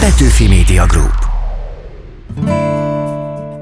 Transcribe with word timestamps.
Petőfi 0.00 0.48
Media 0.48 0.86
Group. 0.86 1.28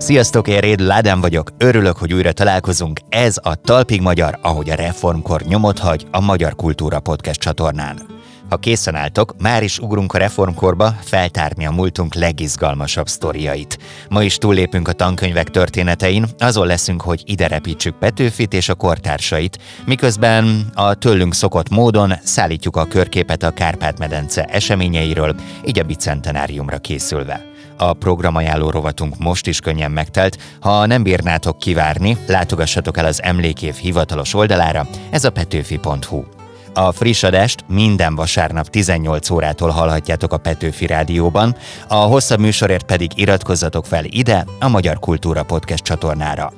Sziasztok, 0.01 0.49
én 0.49 0.59
Réd 0.59 0.81
Ládán 0.81 1.21
vagyok, 1.21 1.51
örülök, 1.59 1.97
hogy 1.97 2.13
újra 2.13 2.33
találkozunk. 2.33 3.01
Ez 3.09 3.37
a 3.43 3.55
Talpig 3.55 4.01
Magyar, 4.01 4.39
ahogy 4.43 4.71
a 4.71 4.75
reformkor 4.75 5.41
nyomot 5.41 5.79
hagy 5.79 6.07
a 6.11 6.21
Magyar 6.21 6.55
Kultúra 6.55 7.01
Podcast 7.01 7.41
csatornán. 7.41 8.18
Ha 8.49 8.57
készen 8.57 8.95
álltok, 8.95 9.35
már 9.39 9.63
is 9.63 9.79
ugrunk 9.79 10.13
a 10.15 10.19
reformkorba 10.19 10.95
feltárni 11.01 11.67
a 11.67 11.71
múltunk 11.71 12.15
legizgalmasabb 12.15 13.09
sztoriait. 13.09 13.79
Ma 14.09 14.23
is 14.23 14.37
túllépünk 14.37 14.89
a 14.89 14.93
tankönyvek 14.93 15.49
történetein, 15.49 16.27
azon 16.39 16.67
leszünk, 16.67 17.03
hogy 17.03 17.23
ide 17.25 17.47
repítsük 17.47 17.99
Petőfit 17.99 18.53
és 18.53 18.69
a 18.69 18.75
kortársait, 18.75 19.59
miközben 19.87 20.71
a 20.75 20.95
tőlünk 20.95 21.35
szokott 21.35 21.69
módon 21.69 22.13
szállítjuk 22.25 22.77
a 22.77 22.85
körképet 22.85 23.43
a 23.43 23.51
Kárpát-medence 23.51 24.45
eseményeiről, 24.45 25.35
így 25.65 25.79
a 25.79 25.85
bicentenáriumra 25.85 26.79
készülve. 26.79 27.45
A 27.77 27.93
programajánló 27.93 28.71
rovatunk 28.71 29.19
most 29.19 29.47
is 29.47 29.61
könnyen 29.61 29.91
megtelt. 29.91 30.39
Ha 30.61 30.87
nem 30.87 31.03
bírnátok 31.03 31.59
kivárni, 31.59 32.17
látogassatok 32.27 32.97
el 32.97 33.05
az 33.05 33.23
emlékév 33.23 33.75
hivatalos 33.75 34.35
oldalára, 34.35 34.87
ez 35.11 35.25
a 35.25 35.31
petőfi.hu. 35.31 36.38
A 36.79 36.93
friss 36.93 37.23
adást 37.23 37.65
minden 37.69 38.15
vasárnap 38.15 38.69
18 38.69 39.31
órától 39.31 39.71
hallhatjátok 39.71 40.33
a 40.33 40.37
Petőfi 40.37 40.87
Rádióban, 40.87 41.57
a 41.89 41.95
hosszabb 41.95 42.41
műsorért 42.41 42.85
pedig 42.85 43.11
iratkozzatok 43.15 43.87
fel 43.87 44.05
ide, 44.05 44.45
a 44.61 44.69
Magyar 44.69 44.99
Kultúra 44.99 45.43
Podcast 45.43 45.85
csatornára. 45.85 46.53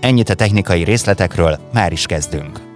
Ennyit 0.00 0.28
a 0.28 0.34
technikai 0.34 0.84
részletekről, 0.84 1.58
már 1.72 1.92
is 1.92 2.06
kezdünk. 2.06 2.71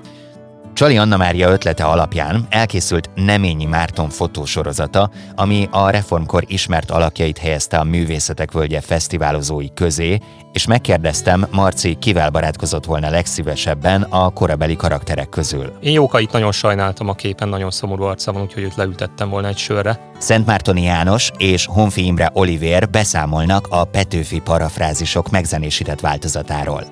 Csali 0.77 0.97
Anna 0.97 1.17
Mária 1.17 1.51
ötlete 1.51 1.85
alapján 1.85 2.47
elkészült 2.51 3.11
Neményi 3.15 3.65
Márton 3.65 4.09
fotósorozata, 4.09 5.11
ami 5.35 5.69
a 5.71 5.91
reformkor 5.91 6.45
ismert 6.47 6.91
alakjait 6.91 7.39
helyezte 7.39 7.79
a 7.79 7.85
Művészetek 7.85 8.53
Völgye 8.53 8.81
fesztiválozói 8.81 9.69
közé, 9.75 10.19
és 10.53 10.67
megkérdeztem, 10.67 11.47
Marci 11.51 11.95
kivel 11.95 12.31
barátkozott 12.31 12.85
volna 12.85 13.11
legszívesebben 13.11 14.03
a 14.03 14.31
korabeli 14.31 14.77
karakterek 14.77 15.29
közül. 15.29 15.73
Én 15.81 15.93
Jókait 15.93 16.33
nagyon 16.33 16.53
sajnáltam 16.53 17.09
a 17.09 17.15
képen, 17.15 17.49
nagyon 17.49 17.71
szomorú 17.71 18.03
arca 18.03 18.33
van, 18.33 18.43
úgyhogy 18.43 18.63
őt 18.63 18.75
leültettem 18.75 19.29
volna 19.29 19.49
egy 19.49 19.59
sörre. 19.59 20.11
Szent 20.19 20.47
Mártoni 20.47 20.83
János 20.83 21.31
és 21.37 21.67
Honfi 21.67 22.07
Imre 22.07 22.31
Olivér 22.33 22.91
beszámolnak 22.91 23.67
a 23.71 23.85
Petőfi 23.85 24.39
parafrázisok 24.39 25.31
megzenésített 25.31 26.01
változatáról. 26.01 26.85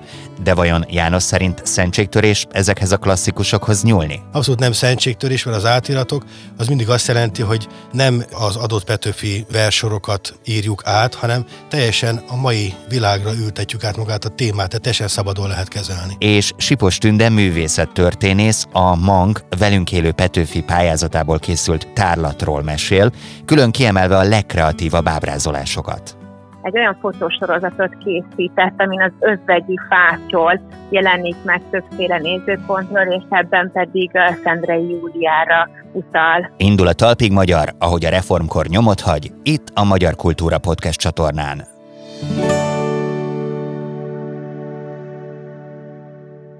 De 0.43 0.53
vajon 0.53 0.85
János 0.89 1.23
szerint 1.23 1.65
szentségtörés 1.65 2.45
ezekhez 2.51 2.91
a 2.91 2.97
klasszikusokhoz 2.97 3.74
nyúlni? 3.83 4.21
Abszolút 4.31 4.59
nem 4.59 4.71
szentségtörés, 4.71 5.43
mert 5.43 5.57
az 5.57 5.65
átiratok 5.65 6.25
az 6.57 6.67
mindig 6.67 6.89
azt 6.89 7.07
jelenti, 7.07 7.41
hogy 7.41 7.67
nem 7.91 8.25
az 8.31 8.55
adott 8.55 8.83
Petőfi 8.83 9.45
versorokat 9.51 10.39
írjuk 10.45 10.81
át, 10.85 11.15
hanem 11.15 11.45
teljesen 11.69 12.23
a 12.27 12.35
mai 12.35 12.73
világra 12.89 13.33
ültetjük 13.33 13.83
át 13.83 13.97
magát 13.97 14.25
a 14.25 14.29
témát, 14.29 14.67
tehát 14.67 14.81
teljesen 14.81 15.07
szabadon 15.07 15.47
lehet 15.47 15.67
kezelni. 15.67 16.15
És 16.19 16.51
Sipos 16.57 16.97
Tünde 16.97 17.29
művészettörténész 17.29 18.65
a 18.71 18.95
MANG 18.95 19.43
velünk 19.57 19.91
élő 19.91 20.11
Petőfi 20.11 20.61
pályázatából 20.61 21.39
készült 21.39 21.87
tárlatról 21.93 22.63
mesél, 22.63 23.11
külön 23.45 23.71
kiemelve 23.71 24.17
a 24.17 24.23
legkreatívabb 24.23 25.07
ábrázolásokat 25.07 26.23
egy 26.65 26.77
olyan 26.77 26.97
fotósorozatot 27.01 27.97
készített, 28.03 28.73
amin 28.77 29.01
az 29.01 29.11
özvegyi 29.19 29.79
fátyol 29.89 30.59
jelenik 30.89 31.35
meg 31.43 31.61
többféle 31.69 32.17
nézőpontról, 32.17 33.13
és 33.13 33.23
ebben 33.29 33.71
pedig 33.73 34.11
Szendrei 34.43 34.89
Júliára 34.89 35.69
utal. 35.91 36.51
Indul 36.57 36.87
a 36.87 36.93
Talpig 36.93 37.31
Magyar, 37.31 37.69
ahogy 37.79 38.05
a 38.05 38.09
reformkor 38.09 38.65
nyomot 38.65 38.99
hagy, 38.99 39.31
itt 39.43 39.67
a 39.73 39.83
Magyar 39.83 40.15
Kultúra 40.15 40.57
Podcast 40.57 40.99
csatornán. 40.99 41.74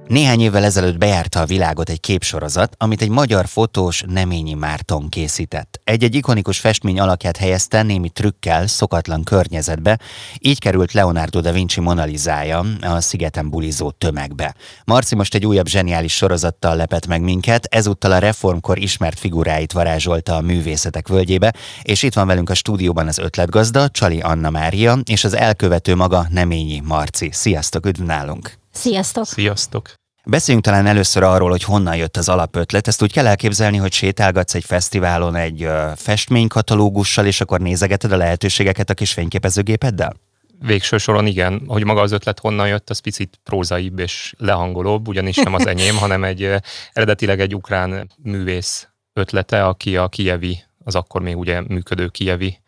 Néhány 0.07 0.41
évvel 0.41 0.63
ezelőtt 0.63 0.97
bejárta 0.97 1.39
a 1.39 1.45
világot 1.45 1.89
egy 1.89 1.99
képsorozat, 1.99 2.75
amit 2.77 3.01
egy 3.01 3.09
magyar 3.09 3.47
fotós 3.47 4.03
Neményi 4.07 4.53
Márton 4.53 5.09
készített. 5.09 5.81
Egy-egy 5.83 6.15
ikonikus 6.15 6.59
festmény 6.59 6.99
alakját 6.99 7.37
helyezte 7.37 7.81
némi 7.81 8.09
trükkel, 8.09 8.67
szokatlan 8.67 9.23
környezetbe, 9.23 9.99
így 10.39 10.59
került 10.59 10.91
Leonardo 10.91 11.41
da 11.41 11.51
Vinci 11.51 11.79
Monalizája 11.79 12.65
a 12.81 12.99
szigeten 12.99 13.49
bulizó 13.49 13.91
tömegbe. 13.91 14.55
Marci 14.85 15.15
most 15.15 15.35
egy 15.35 15.45
újabb 15.45 15.67
zseniális 15.67 16.15
sorozattal 16.15 16.75
lepett 16.75 17.07
meg 17.07 17.21
minket, 17.21 17.65
ezúttal 17.65 18.11
a 18.11 18.19
reformkor 18.19 18.77
ismert 18.77 19.19
figuráit 19.19 19.71
varázsolta 19.71 20.35
a 20.35 20.41
művészetek 20.41 21.07
völgyébe, 21.07 21.53
és 21.81 22.03
itt 22.03 22.13
van 22.13 22.27
velünk 22.27 22.49
a 22.49 22.53
stúdióban 22.53 23.07
az 23.07 23.17
ötletgazda, 23.17 23.89
Csali 23.89 24.19
Anna 24.19 24.49
Mária, 24.49 24.97
és 25.03 25.23
az 25.23 25.33
elkövető 25.33 25.95
maga 25.95 26.27
Neményi 26.29 26.81
Marci. 26.83 27.29
Sziasztok, 27.31 27.85
üdv 27.85 28.01
nálunk! 28.01 28.63
Sziasztok! 28.75 29.25
Sziasztok! 29.25 29.93
Beszéljünk 30.25 30.65
talán 30.65 30.85
először 30.85 31.23
arról, 31.23 31.49
hogy 31.49 31.63
honnan 31.63 31.95
jött 31.95 32.17
az 32.17 32.29
alapötlet. 32.29 32.87
Ezt 32.87 33.01
úgy 33.01 33.11
kell 33.11 33.27
elképzelni, 33.27 33.77
hogy 33.77 33.93
sétálgatsz 33.93 34.55
egy 34.55 34.63
fesztiválon 34.63 35.35
egy 35.35 35.67
festménykatalógussal, 35.95 37.25
és 37.25 37.41
akkor 37.41 37.59
nézegeted 37.59 38.11
a 38.11 38.17
lehetőségeket 38.17 38.89
a 38.89 38.93
kis 38.93 39.13
fényképezőgépeddel? 39.13 40.13
Végső 40.59 40.97
soron 40.97 41.25
igen, 41.25 41.63
hogy 41.67 41.83
maga 41.83 42.01
az 42.01 42.11
ötlet 42.11 42.39
honnan 42.39 42.67
jött, 42.67 42.89
az 42.89 42.99
picit 42.99 43.39
prózaibb 43.43 43.99
és 43.99 44.33
lehangolóbb, 44.37 45.07
ugyanis 45.07 45.35
nem 45.35 45.53
az 45.53 45.67
enyém, 45.67 45.97
hanem 46.03 46.23
egy 46.23 46.49
eredetileg 46.93 47.39
egy 47.39 47.55
ukrán 47.55 48.11
művész 48.17 48.87
ötlete, 49.13 49.65
aki 49.65 49.97
a 49.97 50.07
kievi, 50.07 50.63
az 50.83 50.95
akkor 50.95 51.21
még 51.21 51.37
ugye 51.37 51.61
működő 51.61 52.07
kievi 52.07 52.59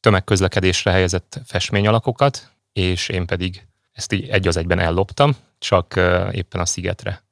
tömegközlekedésre 0.00 0.90
helyezett 0.90 1.40
festményalakokat, 1.46 2.50
és 2.72 3.08
én 3.08 3.26
pedig 3.26 3.66
ezt 3.94 4.12
így 4.12 4.28
egy 4.28 4.48
az 4.48 4.56
egyben 4.56 4.78
elloptam, 4.78 5.36
csak 5.58 6.00
éppen 6.32 6.60
a 6.60 6.64
szigetre. 6.66 7.22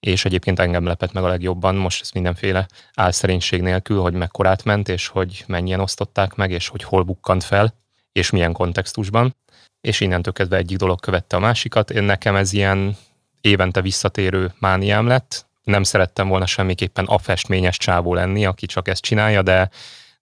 És 0.00 0.24
egyébként 0.24 0.58
engem 0.58 0.84
lepett 0.84 1.12
meg 1.12 1.24
a 1.24 1.28
legjobban, 1.28 1.74
most 1.74 2.00
ez 2.00 2.10
mindenféle 2.10 2.66
álszerénység 2.94 3.62
nélkül, 3.62 4.00
hogy 4.00 4.12
mekkorát 4.12 4.64
ment, 4.64 4.88
és 4.88 5.06
hogy 5.06 5.44
mennyien 5.46 5.80
osztották 5.80 6.34
meg, 6.34 6.50
és 6.50 6.68
hogy 6.68 6.82
hol 6.82 7.02
bukkant 7.02 7.44
fel, 7.44 7.74
és 8.12 8.30
milyen 8.30 8.52
kontextusban. 8.52 9.36
És 9.80 10.00
innentől 10.00 10.32
kezdve 10.32 10.56
egyik 10.56 10.76
dolog 10.76 11.00
követte 11.00 11.36
a 11.36 11.40
másikat. 11.40 11.90
Én 11.90 12.02
nekem 12.02 12.36
ez 12.36 12.52
ilyen 12.52 12.96
évente 13.40 13.80
visszatérő 13.80 14.54
mániám 14.58 15.06
lett. 15.06 15.46
Nem 15.64 15.82
szerettem 15.82 16.28
volna 16.28 16.46
semmiképpen 16.46 17.04
a 17.04 17.18
festményes 17.18 17.76
csávó 17.76 18.14
lenni, 18.14 18.46
aki 18.46 18.66
csak 18.66 18.88
ezt 18.88 19.02
csinálja, 19.02 19.42
de, 19.42 19.70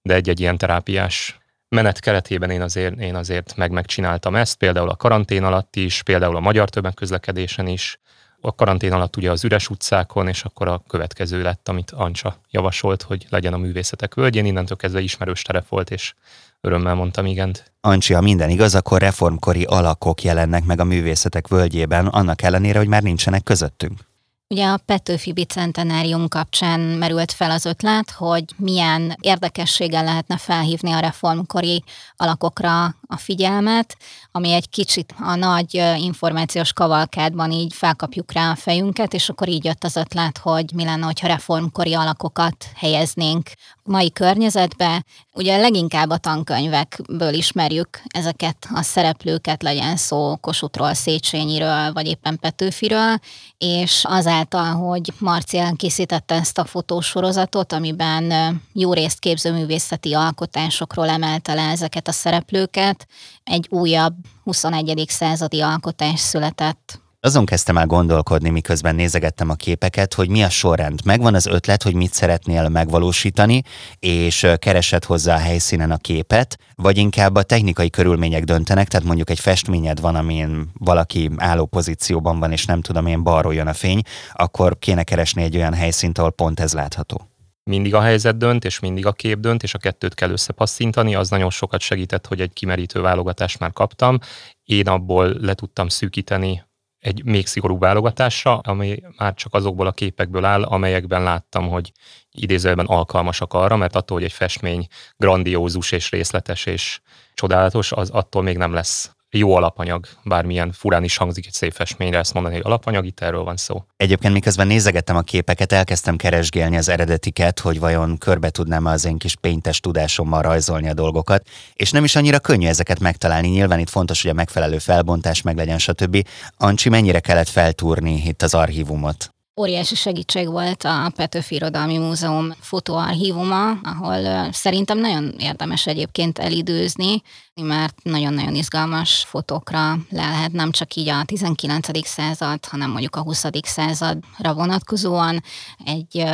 de 0.02 0.14
egy-egy 0.14 0.40
ilyen 0.40 0.58
terápiás 0.58 1.39
menet 1.70 2.00
keretében 2.00 2.50
én 2.50 2.62
azért, 2.62 3.00
én 3.00 3.14
azért 3.14 3.56
meg 3.56 3.70
megcsináltam 3.70 4.34
ezt, 4.34 4.56
például 4.56 4.88
a 4.88 4.96
karantén 4.96 5.44
alatt 5.44 5.76
is, 5.76 6.02
például 6.02 6.36
a 6.36 6.40
magyar 6.40 6.68
tömegközlekedésen 6.68 7.66
is, 7.66 7.98
a 8.40 8.54
karantén 8.54 8.92
alatt 8.92 9.16
ugye 9.16 9.30
az 9.30 9.44
üres 9.44 9.68
utcákon, 9.68 10.28
és 10.28 10.44
akkor 10.44 10.68
a 10.68 10.82
következő 10.88 11.42
lett, 11.42 11.68
amit 11.68 11.90
Ancsa 11.90 12.40
javasolt, 12.50 13.02
hogy 13.02 13.26
legyen 13.28 13.52
a 13.52 13.56
művészetek 13.56 14.14
völgyén, 14.14 14.44
innentől 14.44 14.76
kezdve 14.76 15.00
ismerős 15.00 15.42
terep 15.42 15.68
volt, 15.68 15.90
és 15.90 16.14
örömmel 16.60 16.94
mondtam 16.94 17.26
igent. 17.26 17.72
Ancsi, 17.80 18.12
ha 18.12 18.20
minden 18.20 18.50
igaz, 18.50 18.74
akkor 18.74 19.00
reformkori 19.00 19.64
alakok 19.64 20.22
jelennek 20.22 20.64
meg 20.64 20.80
a 20.80 20.84
művészetek 20.84 21.48
völgyében, 21.48 22.06
annak 22.06 22.42
ellenére, 22.42 22.78
hogy 22.78 22.88
már 22.88 23.02
nincsenek 23.02 23.42
közöttünk. 23.42 24.09
Ugye 24.54 24.66
a 24.66 24.80
Petőfi 24.86 25.32
Bicentenárium 25.32 26.28
kapcsán 26.28 26.80
merült 26.80 27.32
fel 27.32 27.50
az 27.50 27.64
ötlet, 27.64 28.10
hogy 28.10 28.44
milyen 28.56 29.16
érdekességgel 29.20 30.04
lehetne 30.04 30.36
felhívni 30.36 30.92
a 30.92 30.98
reformkori 30.98 31.84
alakokra 32.16 32.84
a 33.06 33.16
figyelmet, 33.16 33.96
ami 34.32 34.52
egy 34.52 34.68
kicsit 34.68 35.14
a 35.18 35.34
nagy 35.34 35.74
információs 35.96 36.72
kavalkádban 36.72 37.50
így 37.50 37.74
felkapjuk 37.74 38.32
rá 38.32 38.50
a 38.50 38.56
fejünket, 38.56 39.14
és 39.14 39.28
akkor 39.28 39.48
így 39.48 39.64
jött 39.64 39.84
az 39.84 39.96
ötlet, 39.96 40.38
hogy 40.38 40.72
mi 40.74 40.84
lenne, 40.84 41.04
hogyha 41.04 41.26
reformkori 41.26 41.94
alakokat 41.94 42.66
helyeznénk 42.74 43.50
mai 43.90 44.12
környezetbe. 44.12 45.04
Ugye 45.32 45.56
leginkább 45.56 46.10
a 46.10 46.16
tankönyvekből 46.16 47.34
ismerjük 47.34 47.88
ezeket 48.06 48.56
a 48.74 48.82
szereplőket, 48.82 49.62
legyen 49.62 49.96
szó 49.96 50.36
Kossuthról, 50.36 50.94
Széchenyiről, 50.94 51.92
vagy 51.92 52.06
éppen 52.06 52.38
Petőfiről, 52.38 53.18
és 53.58 54.04
azáltal, 54.08 54.74
hogy 54.74 55.12
Marcián 55.18 55.76
készítette 55.76 56.34
ezt 56.34 56.58
a 56.58 56.64
fotósorozatot, 56.64 57.72
amiben 57.72 58.32
jó 58.72 58.92
részt 58.92 59.18
képzőművészeti 59.18 60.14
alkotásokról 60.14 61.08
emelte 61.08 61.54
le 61.54 61.70
ezeket 61.70 62.08
a 62.08 62.12
szereplőket, 62.12 63.06
egy 63.44 63.66
újabb 63.70 64.14
21. 64.44 65.04
századi 65.08 65.60
alkotás 65.60 66.20
született. 66.20 67.00
Azon 67.22 67.44
kezdtem 67.44 67.78
el 67.78 67.86
gondolkodni, 67.86 68.50
miközben 68.50 68.94
nézegettem 68.94 69.50
a 69.50 69.54
képeket, 69.54 70.14
hogy 70.14 70.28
mi 70.28 70.42
a 70.42 70.48
sorrend. 70.48 71.00
Megvan 71.04 71.34
az 71.34 71.46
ötlet, 71.46 71.82
hogy 71.82 71.94
mit 71.94 72.12
szeretnél 72.12 72.68
megvalósítani, 72.68 73.62
és 73.98 74.46
keresed 74.58 75.04
hozzá 75.04 75.34
a 75.34 75.38
helyszínen 75.38 75.90
a 75.90 75.96
képet, 75.96 76.58
vagy 76.74 76.96
inkább 76.96 77.34
a 77.34 77.42
technikai 77.42 77.90
körülmények 77.90 78.44
döntenek, 78.44 78.88
tehát 78.88 79.06
mondjuk 79.06 79.30
egy 79.30 79.40
festményed 79.40 80.00
van, 80.00 80.14
amin 80.14 80.70
valaki 80.78 81.30
álló 81.36 81.66
pozícióban 81.66 82.38
van, 82.38 82.52
és 82.52 82.64
nem 82.64 82.80
tudom 82.80 83.06
én 83.06 83.22
balról 83.22 83.54
jön 83.54 83.66
a 83.66 83.74
fény, 83.74 84.02
akkor 84.32 84.78
kéne 84.78 85.02
keresni 85.02 85.42
egy 85.42 85.56
olyan 85.56 85.74
helyszínt, 85.74 86.18
ahol 86.18 86.30
pont 86.30 86.60
ez 86.60 86.72
látható 86.72 87.28
mindig 87.70 87.94
a 87.94 88.00
helyzet 88.00 88.36
dönt, 88.36 88.64
és 88.64 88.78
mindig 88.78 89.06
a 89.06 89.12
kép 89.12 89.38
dönt, 89.38 89.62
és 89.62 89.74
a 89.74 89.78
kettőt 89.78 90.14
kell 90.14 90.30
összepasszintani, 90.30 91.14
az 91.14 91.28
nagyon 91.30 91.50
sokat 91.50 91.80
segített, 91.80 92.26
hogy 92.26 92.40
egy 92.40 92.52
kimerítő 92.52 93.00
válogatást 93.00 93.58
már 93.58 93.72
kaptam. 93.72 94.18
Én 94.64 94.88
abból 94.88 95.36
le 95.40 95.54
tudtam 95.54 95.88
szűkíteni 95.88 96.62
egy 97.00 97.24
még 97.24 97.46
szigorú 97.46 97.78
válogatásra, 97.78 98.58
ami 98.58 99.02
már 99.16 99.34
csak 99.34 99.54
azokból 99.54 99.86
a 99.86 99.92
képekből 99.92 100.44
áll, 100.44 100.62
amelyekben 100.62 101.22
láttam, 101.22 101.68
hogy 101.68 101.92
idézőben 102.32 102.86
alkalmasak 102.86 103.52
arra, 103.52 103.76
mert 103.76 103.96
attól, 103.96 104.16
hogy 104.16 104.26
egy 104.26 104.32
festmény 104.32 104.86
grandiózus 105.16 105.92
és 105.92 106.10
részletes 106.10 106.66
és 106.66 107.00
csodálatos, 107.34 107.92
az 107.92 108.10
attól 108.10 108.42
még 108.42 108.56
nem 108.56 108.72
lesz 108.72 109.10
jó 109.30 109.54
alapanyag, 109.54 110.06
bármilyen 110.24 110.72
furán 110.72 111.04
is 111.04 111.16
hangzik 111.16 111.46
egy 111.46 111.52
szép 111.52 111.72
festményre 111.72 112.18
ezt 112.18 112.34
mondani, 112.34 112.54
hogy 112.54 112.64
alapanyag, 112.64 113.04
itt 113.04 113.20
erről 113.20 113.42
van 113.42 113.56
szó. 113.56 113.84
Egyébként 113.96 114.32
miközben 114.32 114.66
nézegettem 114.66 115.16
a 115.16 115.20
képeket, 115.20 115.72
elkezdtem 115.72 116.16
keresgélni 116.16 116.76
az 116.76 116.88
eredetiket, 116.88 117.60
hogy 117.60 117.80
vajon 117.80 118.18
körbe 118.18 118.50
tudnám 118.50 118.86
az 118.86 119.04
én 119.04 119.18
kis 119.18 119.36
pénytes 119.36 119.80
tudásommal 119.80 120.42
rajzolni 120.42 120.88
a 120.88 120.94
dolgokat, 120.94 121.48
és 121.74 121.90
nem 121.90 122.04
is 122.04 122.16
annyira 122.16 122.38
könnyű 122.38 122.66
ezeket 122.66 123.00
megtalálni. 123.00 123.48
Nyilván 123.48 123.78
itt 123.78 123.90
fontos, 123.90 124.22
hogy 124.22 124.30
a 124.30 124.34
megfelelő 124.34 124.78
felbontás 124.78 125.42
meglegyen, 125.42 125.78
stb. 125.78 126.26
Ancsi, 126.56 126.88
mennyire 126.88 127.20
kellett 127.20 127.48
feltúrni 127.48 128.22
itt 128.26 128.42
az 128.42 128.54
archívumot? 128.54 129.34
Óriási 129.60 129.94
segítség 129.94 130.50
volt 130.50 130.84
a 130.84 131.12
Petőfi 131.16 131.54
Irodalmi 131.54 131.98
Múzeum 131.98 132.52
fotóarchívuma, 132.60 133.70
ahol 133.70 134.52
szerintem 134.52 134.98
nagyon 134.98 135.34
érdemes 135.38 135.86
egyébként 135.86 136.38
elidőzni, 136.38 137.22
mert 137.54 138.02
nagyon-nagyon 138.02 138.54
izgalmas 138.54 139.24
fotókra 139.28 139.98
le 140.10 140.28
lehet 140.28 140.52
nem 140.52 140.70
csak 140.70 140.94
így 140.94 141.08
a 141.08 141.24
19. 141.24 142.06
század, 142.06 142.64
hanem 142.64 142.90
mondjuk 142.90 143.16
a 143.16 143.22
20. 143.22 143.44
századra 143.62 144.54
vonatkozóan 144.54 145.42
egy, 145.84 146.24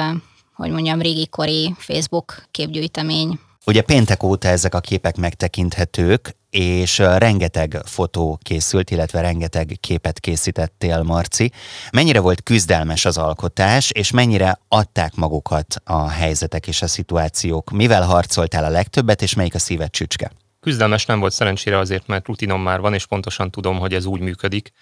hogy 0.54 0.70
mondjam, 0.70 1.00
régi 1.00 1.26
kori 1.28 1.74
Facebook 1.78 2.42
képgyűjtemény 2.50 3.38
Ugye 3.68 3.82
péntek 3.82 4.22
óta 4.22 4.48
ezek 4.48 4.74
a 4.74 4.80
képek 4.80 5.16
megtekinthetők, 5.16 6.36
és 6.50 6.98
rengeteg 6.98 7.80
fotó 7.84 8.38
készült, 8.42 8.90
illetve 8.90 9.20
rengeteg 9.20 9.76
képet 9.80 10.20
készítettél, 10.20 11.02
Marci. 11.02 11.52
Mennyire 11.90 12.20
volt 12.20 12.42
küzdelmes 12.42 13.04
az 13.04 13.18
alkotás, 13.18 13.90
és 13.90 14.10
mennyire 14.10 14.58
adták 14.68 15.14
magukat 15.14 15.74
a 15.84 16.08
helyzetek 16.08 16.66
és 16.66 16.82
a 16.82 16.86
szituációk? 16.86 17.70
Mivel 17.70 18.02
harcoltál 18.02 18.64
a 18.64 18.68
legtöbbet, 18.68 19.22
és 19.22 19.34
melyik 19.34 19.54
a 19.54 19.58
szíved 19.58 19.90
csücske? 19.90 20.30
Küzdelmes 20.60 21.06
nem 21.06 21.20
volt 21.20 21.32
szerencsére 21.32 21.78
azért, 21.78 22.06
mert 22.06 22.26
rutinom 22.26 22.60
már 22.60 22.80
van, 22.80 22.94
és 22.94 23.06
pontosan 23.06 23.50
tudom, 23.50 23.78
hogy 23.78 23.94
ez 23.94 24.04
úgy 24.04 24.20
működik, 24.20 24.72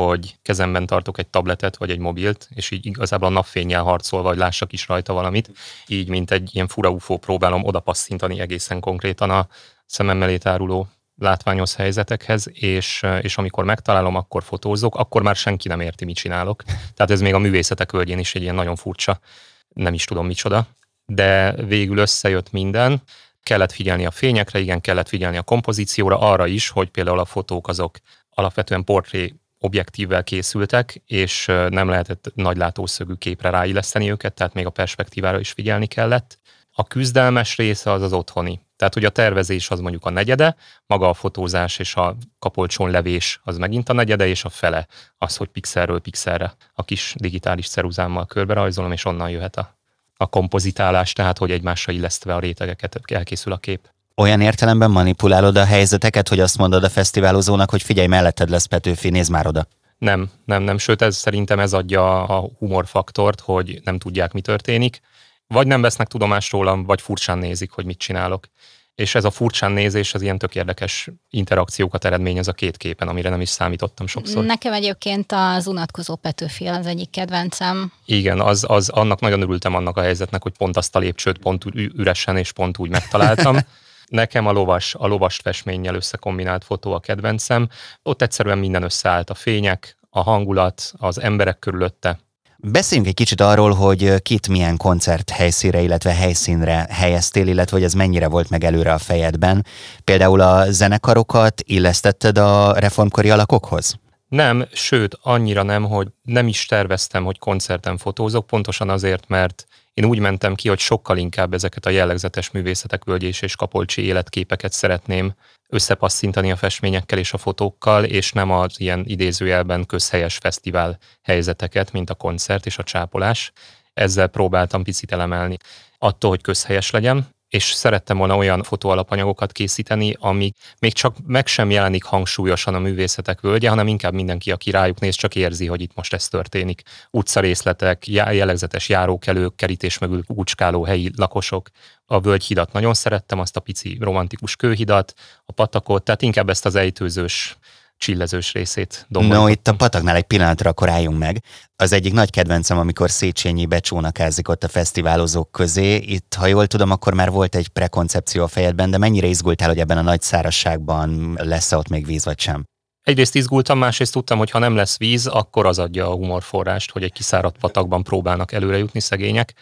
hogy 0.00 0.36
kezemben 0.42 0.86
tartok 0.86 1.18
egy 1.18 1.26
tabletet 1.26 1.76
vagy 1.76 1.90
egy 1.90 1.98
mobilt, 1.98 2.48
és 2.54 2.70
így 2.70 2.86
igazából 2.86 3.28
a 3.28 3.30
napfényjel 3.30 3.82
harcolva, 3.82 4.28
hogy 4.28 4.36
lássak 4.36 4.72
is 4.72 4.88
rajta 4.88 5.12
valamit, 5.12 5.50
így 5.86 6.08
mint 6.08 6.30
egy 6.30 6.50
ilyen 6.52 6.68
fura 6.68 6.90
UFO 6.90 7.16
próbálom 7.16 7.64
oda 7.64 7.80
passzintani 7.80 8.40
egészen 8.40 8.80
konkrétan 8.80 9.30
a 9.30 9.48
szemem 9.86 10.16
mellé 10.16 10.36
táruló 10.36 10.88
látványos 11.18 11.74
helyzetekhez, 11.74 12.50
és, 12.52 13.02
és 13.20 13.38
amikor 13.38 13.64
megtalálom, 13.64 14.14
akkor 14.14 14.42
fotózok, 14.42 14.94
akkor 14.94 15.22
már 15.22 15.36
senki 15.36 15.68
nem 15.68 15.80
érti, 15.80 16.04
mit 16.04 16.16
csinálok. 16.16 16.62
Tehát 16.94 17.10
ez 17.10 17.20
még 17.20 17.34
a 17.34 17.38
művészetek 17.38 17.92
völgyén 17.92 18.18
is 18.18 18.34
egy 18.34 18.42
ilyen 18.42 18.54
nagyon 18.54 18.76
furcsa, 18.76 19.20
nem 19.68 19.94
is 19.94 20.04
tudom 20.04 20.26
micsoda, 20.26 20.66
de 21.06 21.52
végül 21.52 21.98
összejött 21.98 22.50
minden, 22.52 23.02
kellett 23.42 23.72
figyelni 23.72 24.06
a 24.06 24.10
fényekre, 24.10 24.58
igen, 24.58 24.80
kellett 24.80 25.08
figyelni 25.08 25.36
a 25.36 25.42
kompozícióra, 25.42 26.18
arra 26.18 26.46
is, 26.46 26.68
hogy 26.68 26.88
például 26.88 27.18
a 27.18 27.24
fotók 27.24 27.68
azok 27.68 27.96
alapvetően 28.30 28.84
portré 28.84 29.34
objektívvel 29.58 30.24
készültek, 30.24 31.02
és 31.06 31.46
nem 31.68 31.88
lehetett 31.88 32.32
nagy 32.34 32.56
látószögű 32.56 33.14
képre 33.14 33.50
ráilleszteni 33.50 34.10
őket, 34.10 34.34
tehát 34.34 34.54
még 34.54 34.66
a 34.66 34.70
perspektívára 34.70 35.38
is 35.40 35.50
figyelni 35.50 35.86
kellett. 35.86 36.38
A 36.72 36.86
küzdelmes 36.86 37.56
része 37.56 37.90
az 37.92 38.02
az 38.02 38.12
otthoni. 38.12 38.60
Tehát, 38.76 38.94
hogy 38.94 39.04
a 39.04 39.10
tervezés 39.10 39.70
az 39.70 39.80
mondjuk 39.80 40.04
a 40.04 40.10
negyede, 40.10 40.56
maga 40.86 41.08
a 41.08 41.14
fotózás 41.14 41.78
és 41.78 41.94
a 41.94 42.16
kapolcson 42.38 42.90
levés 42.90 43.40
az 43.44 43.58
megint 43.58 43.88
a 43.88 43.92
negyede, 43.92 44.26
és 44.26 44.44
a 44.44 44.48
fele 44.48 44.86
az, 45.18 45.36
hogy 45.36 45.48
pixelről 45.48 46.00
pixelre 46.00 46.54
a 46.74 46.84
kis 46.84 47.14
digitális 47.18 47.68
ceruzámmal 47.68 48.26
körbe 48.26 48.54
rajzolom, 48.54 48.92
és 48.92 49.04
onnan 49.04 49.30
jöhet 49.30 49.56
a, 49.56 49.78
a 50.16 50.26
kompozitálás, 50.26 51.12
tehát 51.12 51.38
hogy 51.38 51.50
egymásra 51.50 51.92
illesztve 51.92 52.34
a 52.34 52.38
rétegeket 52.38 53.00
elkészül 53.06 53.52
a 53.52 53.58
kép 53.58 53.88
olyan 54.16 54.40
értelemben 54.40 54.90
manipulálod 54.90 55.56
a 55.56 55.64
helyzeteket, 55.64 56.28
hogy 56.28 56.40
azt 56.40 56.58
mondod 56.58 56.84
a 56.84 56.88
fesztiválozónak, 56.88 57.70
hogy 57.70 57.82
figyelj, 57.82 58.06
melletted 58.06 58.48
lesz 58.48 58.64
Petőfi, 58.64 59.10
nézd 59.10 59.30
már 59.30 59.46
oda. 59.46 59.66
Nem, 59.98 60.30
nem, 60.44 60.62
nem, 60.62 60.78
sőt 60.78 61.02
ez 61.02 61.16
szerintem 61.16 61.58
ez 61.58 61.72
adja 61.72 62.24
a 62.24 62.50
humorfaktort, 62.58 63.40
hogy 63.40 63.80
nem 63.84 63.98
tudják, 63.98 64.32
mi 64.32 64.40
történik. 64.40 65.00
Vagy 65.46 65.66
nem 65.66 65.80
vesznek 65.80 66.08
tudomást 66.08 66.52
rólam, 66.52 66.84
vagy 66.84 67.00
furcsán 67.00 67.38
nézik, 67.38 67.70
hogy 67.70 67.84
mit 67.84 67.98
csinálok. 67.98 68.46
És 68.94 69.14
ez 69.14 69.24
a 69.24 69.30
furcsán 69.30 69.72
nézés 69.72 70.14
az 70.14 70.22
ilyen 70.22 70.38
tök 70.38 70.54
érdekes 70.54 71.08
interakciókat 71.30 72.04
eredményez 72.04 72.48
a 72.48 72.52
két 72.52 72.76
képen, 72.76 73.08
amire 73.08 73.28
nem 73.28 73.40
is 73.40 73.48
számítottam 73.48 74.06
sokszor. 74.06 74.44
Nekem 74.44 74.72
egyébként 74.72 75.32
az 75.32 75.66
unatkozó 75.66 76.16
Petőfi 76.16 76.66
az 76.66 76.86
egyik 76.86 77.10
kedvencem. 77.10 77.92
Igen, 78.04 78.40
az, 78.40 78.64
az 78.68 78.88
annak 78.88 79.20
nagyon 79.20 79.42
örültem 79.42 79.74
annak 79.74 79.96
a 79.96 80.00
helyzetnek, 80.00 80.42
hogy 80.42 80.52
pont 80.56 80.76
azt 80.76 80.96
a 80.96 80.98
lépcsőt 80.98 81.38
pont 81.38 81.64
üresen 81.74 82.36
és 82.36 82.52
pont 82.52 82.78
úgy 82.78 82.90
megtaláltam. 82.90 83.58
Nekem 84.08 84.46
a 84.46 84.52
lovas, 84.52 84.94
a 84.94 85.06
lovas 85.06 85.36
festménnyel 85.36 85.94
összekombinált 85.94 86.64
fotó 86.64 86.92
a 86.92 87.00
kedvencem. 87.00 87.68
Ott 88.02 88.22
egyszerűen 88.22 88.58
minden 88.58 88.82
összeállt, 88.82 89.30
a 89.30 89.34
fények, 89.34 89.96
a 90.10 90.22
hangulat, 90.22 90.92
az 90.96 91.20
emberek 91.20 91.58
körülötte. 91.58 92.18
Beszéljünk 92.58 93.08
egy 93.08 93.14
kicsit 93.14 93.40
arról, 93.40 93.72
hogy 93.72 94.22
kit 94.22 94.48
milyen 94.48 94.76
koncert 94.76 95.30
helyszínre, 95.30 95.80
illetve 95.80 96.12
helyszínre 96.12 96.86
helyeztél, 96.90 97.46
illetve 97.48 97.76
hogy 97.76 97.84
ez 97.84 97.92
mennyire 97.92 98.28
volt 98.28 98.50
meg 98.50 98.64
előre 98.64 98.92
a 98.92 98.98
fejedben. 98.98 99.64
Például 100.04 100.40
a 100.40 100.70
zenekarokat 100.70 101.62
illesztetted 101.64 102.38
a 102.38 102.72
reformkori 102.78 103.30
alakokhoz? 103.30 103.98
Nem, 104.28 104.66
sőt, 104.72 105.18
annyira 105.22 105.62
nem, 105.62 105.84
hogy 105.84 106.08
nem 106.22 106.48
is 106.48 106.66
terveztem, 106.66 107.24
hogy 107.24 107.38
koncerten 107.38 107.96
fotózok, 107.96 108.46
pontosan 108.46 108.88
azért, 108.88 109.28
mert 109.28 109.66
én 109.96 110.04
úgy 110.04 110.18
mentem 110.18 110.54
ki, 110.54 110.68
hogy 110.68 110.78
sokkal 110.78 111.16
inkább 111.16 111.54
ezeket 111.54 111.86
a 111.86 111.90
jellegzetes 111.90 112.50
művészetek, 112.50 113.04
völgyés 113.04 113.42
és 113.42 113.56
kapolcsi 113.56 114.02
életképeket 114.02 114.72
szeretném 114.72 115.34
összepasszintani 115.68 116.50
a 116.50 116.56
festményekkel 116.56 117.18
és 117.18 117.32
a 117.32 117.38
fotókkal, 117.38 118.04
és 118.04 118.32
nem 118.32 118.50
az 118.50 118.80
ilyen 118.80 119.04
idézőjelben 119.06 119.86
közhelyes 119.86 120.36
fesztivál 120.36 120.98
helyzeteket, 121.22 121.92
mint 121.92 122.10
a 122.10 122.14
koncert 122.14 122.66
és 122.66 122.78
a 122.78 122.82
csápolás. 122.82 123.52
Ezzel 123.94 124.26
próbáltam 124.26 124.82
picit 124.82 125.12
elemelni 125.12 125.56
attól, 125.98 126.30
hogy 126.30 126.42
közhelyes 126.42 126.90
legyen, 126.90 127.35
és 127.48 127.64
szerettem 127.64 128.16
volna 128.16 128.36
olyan 128.36 128.62
fotóalapanyagokat 128.62 129.52
készíteni, 129.52 130.16
ami 130.18 130.52
még 130.78 130.92
csak 130.92 131.16
meg 131.26 131.46
sem 131.46 131.70
jelenik 131.70 132.04
hangsúlyosan 132.04 132.74
a 132.74 132.78
művészetek 132.78 133.40
völgye, 133.40 133.68
hanem 133.68 133.86
inkább 133.86 134.12
mindenki, 134.12 134.50
aki 134.50 134.70
rájuk 134.70 135.00
néz, 135.00 135.14
csak 135.14 135.34
érzi, 135.34 135.66
hogy 135.66 135.80
itt 135.80 135.94
most 135.94 136.12
ez 136.12 136.28
történik. 136.28 136.82
Utcarészletek, 137.10 138.06
jellegzetes 138.08 138.88
járókelők, 138.88 139.56
kerítés 139.56 139.98
mögül 139.98 140.22
úcskáló 140.26 140.84
helyi 140.84 141.10
lakosok. 141.16 141.68
A 142.06 142.20
völgyhidat 142.20 142.72
nagyon 142.72 142.94
szerettem, 142.94 143.40
azt 143.40 143.56
a 143.56 143.60
pici 143.60 143.96
romantikus 144.00 144.56
kőhidat, 144.56 145.14
a 145.44 145.52
patakot, 145.52 146.04
tehát 146.04 146.22
inkább 146.22 146.48
ezt 146.48 146.66
az 146.66 146.74
ejtőzős 146.74 147.56
csillezős 147.98 148.52
részét 148.52 149.06
domboljuk. 149.08 149.44
No, 149.44 149.50
itt 149.50 149.68
a 149.68 149.74
pataknál 149.74 150.16
egy 150.16 150.24
pillanatra 150.24 150.70
akkor 150.70 150.88
álljunk 150.88 151.18
meg. 151.18 151.42
Az 151.76 151.92
egyik 151.92 152.12
nagy 152.12 152.30
kedvencem, 152.30 152.78
amikor 152.78 153.10
Széchenyi 153.10 153.66
becsónakázik 153.66 154.48
ott 154.48 154.64
a 154.64 154.68
fesztiválozók 154.68 155.50
közé. 155.50 155.96
Itt, 155.96 156.34
ha 156.34 156.46
jól 156.46 156.66
tudom, 156.66 156.90
akkor 156.90 157.14
már 157.14 157.30
volt 157.30 157.54
egy 157.54 157.68
prekoncepció 157.68 158.42
a 158.42 158.48
fejedben, 158.48 158.90
de 158.90 158.98
mennyire 158.98 159.26
izgultál, 159.26 159.68
hogy 159.68 159.78
ebben 159.78 159.98
a 159.98 160.02
nagy 160.02 160.22
szárazságban 160.22 161.38
lesz-e 161.42 161.76
ott 161.76 161.88
még 161.88 162.06
víz, 162.06 162.24
vagy 162.24 162.40
sem? 162.40 162.64
Egyrészt 163.02 163.34
izgultam, 163.34 163.78
másrészt 163.78 164.12
tudtam, 164.12 164.38
hogy 164.38 164.50
ha 164.50 164.58
nem 164.58 164.76
lesz 164.76 164.98
víz, 164.98 165.26
akkor 165.26 165.66
az 165.66 165.78
adja 165.78 166.08
a 166.08 166.14
humorforrást, 166.14 166.90
hogy 166.90 167.02
egy 167.02 167.12
kiszáradt 167.12 167.58
patakban 167.58 168.02
próbálnak 168.02 168.52
előre 168.52 168.78
jutni 168.78 169.00
szegények. 169.00 169.54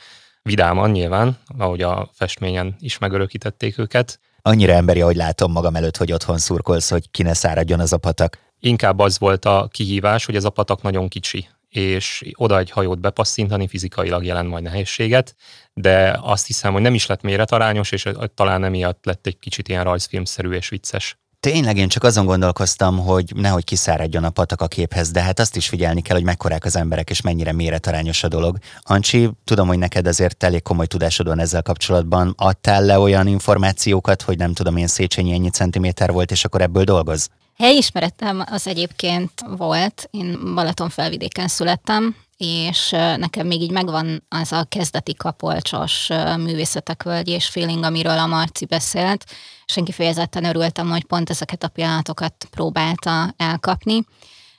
Vidáman 0.43 0.91
nyilván, 0.91 1.39
ahogy 1.59 1.83
a 1.83 2.11
festményen 2.13 2.77
is 2.79 2.99
megörökítették 2.99 3.79
őket 3.79 4.19
annyira 4.47 4.73
emberi, 4.73 5.01
ahogy 5.01 5.17
látom 5.17 5.53
magam 5.53 5.77
előtt, 5.77 5.97
hogy 5.97 6.13
otthon 6.13 6.39
szurkolsz, 6.39 6.91
hogy 6.91 7.11
ki 7.11 7.23
ne 7.23 7.35
száradjon 7.35 7.81
az 7.81 7.93
a 7.93 7.99
patak. 7.99 8.39
Inkább 8.61 8.99
az 8.99 9.19
volt 9.19 9.45
a 9.45 9.69
kihívás, 9.73 10.25
hogy 10.25 10.37
ez 10.37 10.45
a 10.45 10.51
patak 10.51 10.83
nagyon 10.83 11.09
kicsi, 11.09 11.49
és 11.69 12.25
oda 12.35 12.59
egy 12.59 12.71
hajót 12.71 13.01
bepasszintani 13.01 13.69
fizikailag 13.69 14.25
jelent 14.25 14.49
majd 14.49 14.63
nehézséget, 14.63 15.35
de 15.73 16.19
azt 16.23 16.47
hiszem, 16.47 16.73
hogy 16.73 16.83
nem 16.83 16.95
is 16.95 17.07
lett 17.07 17.23
méretarányos, 17.23 17.93
és 17.93 18.09
talán 18.35 18.65
emiatt 18.65 19.05
lett 19.05 19.27
egy 19.27 19.39
kicsit 19.39 19.69
ilyen 19.69 19.85
rajzfilmszerű 19.85 20.51
és 20.51 20.69
vicces. 20.69 21.19
Tényleg 21.45 21.77
én 21.77 21.89
csak 21.89 22.05
azon 22.05 22.27
gondolkoztam, 22.27 22.99
hogy 22.99 23.33
nehogy 23.35 23.65
kiszáradjon 23.65 24.25
a 24.25 24.31
patak 24.31 24.61
a 24.61 24.67
képhez, 24.67 25.11
de 25.11 25.23
hát 25.23 25.39
azt 25.39 25.57
is 25.57 25.69
figyelni 25.69 26.03
kell, 26.03 26.17
hogy 26.17 26.25
mekkorák 26.25 26.65
az 26.65 26.77
emberek, 26.77 27.11
és 27.11 27.21
mennyire 27.21 27.53
méretarányos 27.53 28.23
a 28.23 28.29
dolog. 28.29 28.59
Ancsi, 28.83 29.31
tudom, 29.45 29.67
hogy 29.67 29.79
neked 29.79 30.07
azért 30.07 30.43
elég 30.43 30.63
komoly 30.63 30.87
tudásod 30.87 31.27
van 31.27 31.39
ezzel 31.39 31.63
kapcsolatban. 31.63 32.35
Adtál 32.37 32.85
le 32.85 32.99
olyan 32.99 33.27
információkat, 33.27 34.23
hogy 34.23 34.39
nem 34.39 34.53
tudom, 34.53 34.77
én 34.77 34.87
Széchenyi 34.87 35.33
ennyi 35.33 35.51
centiméter 35.51 36.13
volt, 36.13 36.31
és 36.31 36.45
akkor 36.45 36.61
ebből 36.61 36.85
dolgoz? 36.85 37.29
Helyismeretem 37.59 38.45
az 38.51 38.67
egyébként 38.67 39.33
volt, 39.57 40.09
én 40.11 40.55
Balaton 40.55 40.89
felvidéken 40.89 41.49
születtem, 41.49 42.17
és 42.37 42.91
nekem 43.17 43.47
még 43.47 43.61
így 43.61 43.71
megvan 43.71 44.27
az 44.29 44.53
a 44.53 44.65
kezdeti 44.69 45.15
kapolcsos 45.15 46.09
művészetek 46.37 47.03
völgy 47.03 47.29
és 47.29 47.49
feeling, 47.49 47.85
amiről 47.85 48.19
a 48.19 48.27
Marci 48.27 48.65
beszélt, 48.65 49.25
és 49.67 49.77
én 49.77 49.85
kifejezetten 49.85 50.45
örültem, 50.45 50.91
hogy 50.91 51.05
pont 51.05 51.31
ezeket 51.31 51.63
a 51.63 51.69
pillanatokat 51.69 52.47
próbálta 52.51 53.35
elkapni. 53.37 54.05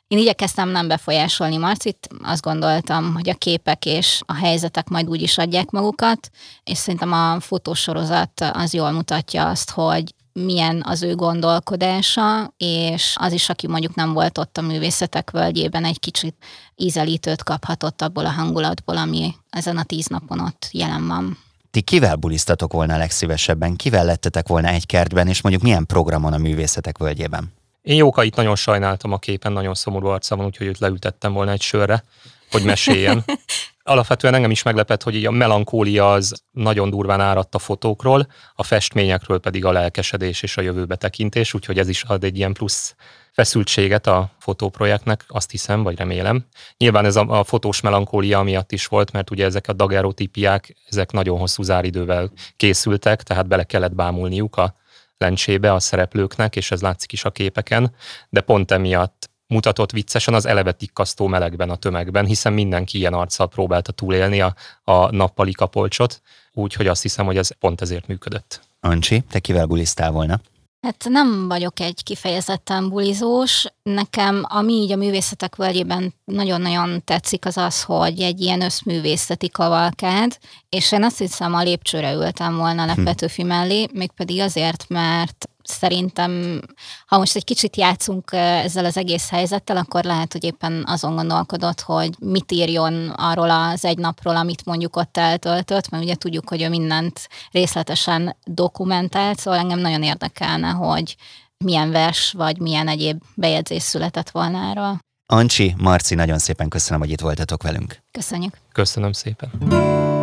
Én 0.08 0.18
igyekeztem 0.18 0.70
nem 0.70 0.88
befolyásolni 0.88 1.58
Marcit, 1.58 2.08
azt 2.24 2.42
gondoltam, 2.42 3.14
hogy 3.14 3.30
a 3.30 3.34
képek 3.34 3.86
és 3.86 4.22
a 4.26 4.34
helyzetek 4.34 4.88
majd 4.88 5.08
úgy 5.08 5.22
is 5.22 5.38
adják 5.38 5.70
magukat, 5.70 6.30
és 6.64 6.78
szerintem 6.78 7.12
a 7.12 7.40
fotósorozat 7.40 8.42
az 8.54 8.74
jól 8.74 8.92
mutatja 8.92 9.48
azt, 9.48 9.72
hogy 9.72 10.14
milyen 10.40 10.84
az 10.86 11.04
ő 11.04 11.16
gondolkodása, 11.16 12.54
és 12.58 13.16
az 13.20 13.32
is, 13.32 13.50
aki 13.50 13.68
mondjuk 13.68 13.96
nem 13.96 14.14
volt 14.14 14.38
ott 14.38 14.58
a 14.58 14.62
művészetek 14.62 15.32
völgyében, 15.32 15.86
egy 15.86 16.00
kicsit 16.00 16.36
ízelítőt 16.76 17.44
kaphatott 17.44 18.02
abból 18.02 18.26
a 18.26 18.30
hangulatból, 18.30 18.98
ami 18.98 19.34
ezen 19.50 19.78
a 19.78 19.84
tíz 19.84 20.06
napon 20.06 20.40
ott 20.40 20.70
jelen 20.72 21.08
van. 21.08 21.38
Ti 21.72 21.82
kivel 21.82 22.16
bulisztatok 22.16 22.74
volna 22.74 22.98
legszívesebben? 22.98 23.76
Kivel 23.76 24.06
lettetek 24.06 24.48
volna 24.48 24.68
egy 24.68 24.86
kertben, 24.86 25.28
és 25.28 25.42
mondjuk 25.42 25.64
milyen 25.64 25.86
programon 25.86 26.34
a 26.34 26.38
művészetek 26.38 26.98
völgyében? 26.98 27.54
Én 27.82 27.96
Jókait 27.96 28.36
nagyon 28.36 28.56
sajnáltam 28.56 29.12
a 29.12 29.18
képen, 29.18 29.52
nagyon 29.52 29.74
szomorú 29.74 30.08
arca 30.08 30.36
van, 30.36 30.46
úgyhogy 30.46 30.68
őt 30.68 30.80
leültettem 30.80 31.34
volna 31.34 31.52
egy 31.52 31.62
sörre, 31.62 32.04
hogy 32.52 32.64
meséljen. 32.64 33.24
Alapvetően 33.88 34.34
engem 34.34 34.52
is 34.52 34.64
meglepett, 34.64 35.04
hogy 35.04 35.16
így 35.16 35.26
a 35.26 35.32
melankólia 35.32 36.12
az 36.12 36.44
nagyon 36.52 36.90
durván 36.90 37.22
áradt 37.22 37.56
a 37.56 37.60
fotókról, 37.60 38.28
a 38.54 38.64
festményekről 38.64 39.40
pedig 39.40 39.66
a 39.66 39.72
lelkesedés 39.72 40.44
és 40.44 40.58
a 40.58 40.62
jövőbe 40.62 40.96
tekintés, 40.96 41.54
úgyhogy 41.54 41.80
ez 41.80 41.90
is 41.90 42.04
ad 42.04 42.24
egy 42.24 42.38
ilyen 42.38 42.54
plusz 42.54 42.96
feszültséget 43.32 44.08
a 44.08 44.32
fotóprojektnek, 44.40 45.26
azt 45.28 45.52
hiszem, 45.52 45.84
vagy 45.84 45.98
remélem. 45.98 46.46
Nyilván 46.78 47.06
ez 47.06 47.16
a, 47.16 47.40
a 47.40 47.44
fotós 47.44 47.82
melankólia 47.82 48.42
miatt 48.42 48.72
is 48.72 48.86
volt, 48.86 49.12
mert 49.12 49.32
ugye 49.32 49.46
ezek 49.46 49.68
a 49.68 49.74
dagerotípiák, 49.74 50.76
ezek 50.90 51.12
nagyon 51.12 51.38
hosszú 51.38 51.64
záridővel 51.64 52.32
készültek, 52.56 53.24
tehát 53.24 53.48
bele 53.48 53.64
kellett 53.64 53.96
bámulniuk 53.96 54.56
a 54.56 54.76
lencsébe 55.18 55.74
a 55.74 55.80
szereplőknek, 55.80 56.56
és 56.56 56.72
ez 56.72 56.82
látszik 56.82 57.12
is 57.12 57.26
a 57.26 57.32
képeken, 57.32 57.96
de 58.30 58.42
pont 58.42 58.72
emiatt 58.72 59.30
mutatott 59.48 59.92
viccesen 59.92 60.34
az 60.34 60.46
eleve 60.46 60.72
tikkasztó 60.72 61.28
melegben 61.28 61.70
a 61.70 61.76
tömegben, 61.76 62.26
hiszen 62.26 62.54
mindenki 62.54 62.98
ilyen 62.98 63.14
arccal 63.14 63.48
próbálta 63.48 63.92
túlélni 63.92 64.42
a, 64.42 64.56
a 64.84 65.16
nappali 65.16 65.52
kapolcsot, 65.52 66.22
úgyhogy 66.54 66.88
azt 66.88 67.02
hiszem, 67.02 67.26
hogy 67.26 67.38
ez 67.38 67.58
pont 67.58 67.82
ezért 67.82 68.08
működött. 68.08 68.62
Ancsi, 68.80 69.24
te 69.30 69.40
kivel 69.40 69.66
bulisztál 69.66 70.12
volna? 70.12 70.40
Hát 70.82 71.06
nem 71.10 71.48
vagyok 71.48 71.80
egy 71.80 72.04
kifejezetten 72.04 72.90
bulizós. 72.90 73.66
Nekem, 73.84 74.46
ami 74.48 74.74
így 74.74 74.92
a 74.92 74.96
művészetek 74.96 75.56
völgyében 75.56 76.14
nagyon-nagyon 76.26 77.04
tetszik, 77.04 77.46
az 77.46 77.58
az, 77.58 77.84
hogy 77.84 78.22
egy 78.22 78.42
ilyen 78.42 78.62
összművészeti 78.62 79.50
kavalkád, 79.50 80.38
és 80.70 80.92
én 80.92 81.04
azt 81.04 81.18
hiszem 81.18 81.54
a 81.54 81.64
lépcsőre 81.64 82.14
ültem 82.14 82.56
volna 82.56 82.92
a 82.92 82.98
Petőfi 83.04 83.44
mellé, 83.44 83.88
mégpedig 83.94 84.40
azért, 84.40 84.86
mert 84.90 85.50
szerintem, 85.68 86.62
ha 87.06 87.18
most 87.18 87.36
egy 87.36 87.44
kicsit 87.44 87.76
játszunk 87.76 88.32
ezzel 88.34 88.86
az 88.86 88.98
egész 88.98 89.30
helyzettel, 89.30 89.78
akkor 89.78 90.04
lehet, 90.04 90.32
hogy 90.32 90.44
éppen 90.44 90.84
azon 90.88 91.16
gondolkodott, 91.16 91.82
hogy 91.82 92.16
mit 92.20 92.52
írjon 92.52 93.10
arról 93.10 93.50
az 93.50 93.86
egy 93.86 93.98
napról, 93.98 94.36
amit 94.36 94.66
mondjuk 94.66 94.96
ott 94.96 95.18
eltöltött, 95.18 95.90
mert 95.90 96.04
ugye 96.04 96.16
tudjuk, 96.16 96.50
hogy 96.50 96.62
ő 96.62 96.70
mindent 96.70 97.28
részletesen 97.52 98.36
dokumentált, 98.44 99.40
szóval 99.40 99.60
engem 99.60 99.80
nagyon 99.80 100.04
érdekelne, 100.04 100.70
hogy 100.70 101.16
milyen 101.58 101.92
vers 101.92 102.32
vagy 102.32 102.60
milyen 102.60 102.88
egyéb 102.88 103.22
bejegyzés 103.36 103.84
született 103.84 104.30
volna 104.30 104.70
erről. 104.70 104.98
Ancsi, 105.26 105.76
Marci, 105.78 106.16
nagyon 106.16 106.38
szépen 106.38 106.70
köszönöm, 106.70 107.00
hogy 107.00 107.10
itt 107.10 107.22
voltatok 107.22 107.64
velünk. 107.64 107.98
Köszönjük. 108.12 108.58
Köszönöm 108.72 109.12
szépen. 109.12 110.15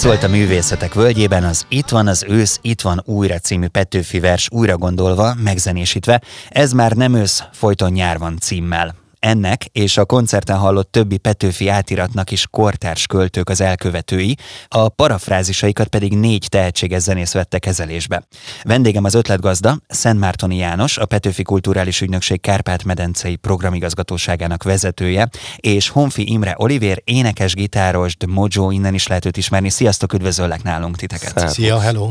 Szólt 0.00 0.22
a 0.22 0.28
művészetek 0.28 0.94
völgyében 0.94 1.44
az 1.44 1.66
Itt 1.68 1.88
van 1.88 2.06
az 2.06 2.24
ősz, 2.28 2.58
itt 2.62 2.80
van 2.80 3.02
újra 3.04 3.38
című 3.38 3.66
Petőfi 3.66 4.20
vers 4.20 4.48
újra 4.52 4.76
gondolva, 4.76 5.34
megzenésítve. 5.34 6.20
Ez 6.48 6.72
már 6.72 6.92
nem 6.92 7.14
ősz, 7.14 7.44
folyton 7.52 7.92
nyár 7.92 8.18
van 8.18 8.36
címmel. 8.38 8.99
Ennek 9.20 9.64
és 9.64 9.96
a 9.96 10.04
koncerten 10.04 10.56
hallott 10.56 10.92
többi 10.92 11.16
Petőfi 11.16 11.68
átiratnak 11.68 12.30
is 12.30 12.46
kortárs 12.50 13.06
költők 13.06 13.48
az 13.48 13.60
elkövetői, 13.60 14.36
a 14.68 14.88
parafrázisaikat 14.88 15.88
pedig 15.88 16.12
négy 16.12 16.46
tehetséges 16.48 17.02
zenész 17.02 17.32
vette 17.32 17.58
kezelésbe. 17.58 18.22
Vendégem 18.62 19.04
az 19.04 19.14
ötletgazda, 19.14 19.78
Szent 19.88 20.18
Mártoni 20.18 20.56
János, 20.56 20.98
a 20.98 21.06
Petőfi 21.06 21.42
Kulturális 21.42 22.00
Ügynökség 22.00 22.40
Kárpát-medencei 22.40 23.36
programigazgatóságának 23.36 24.62
vezetője, 24.62 25.28
és 25.56 25.88
Honfi 25.88 26.30
Imre 26.30 26.54
Olivér, 26.56 27.02
énekes, 27.04 27.54
gitáros, 27.54 28.16
de 28.16 28.26
Mojo, 28.26 28.70
innen 28.70 28.94
is 28.94 29.06
lehet 29.06 29.24
őt 29.24 29.36
ismerni. 29.36 29.70
Sziasztok, 29.70 30.12
üdvözöllek 30.12 30.62
nálunk 30.62 30.96
titeket! 30.96 31.48
Szia, 31.48 31.80
hello! 31.80 32.10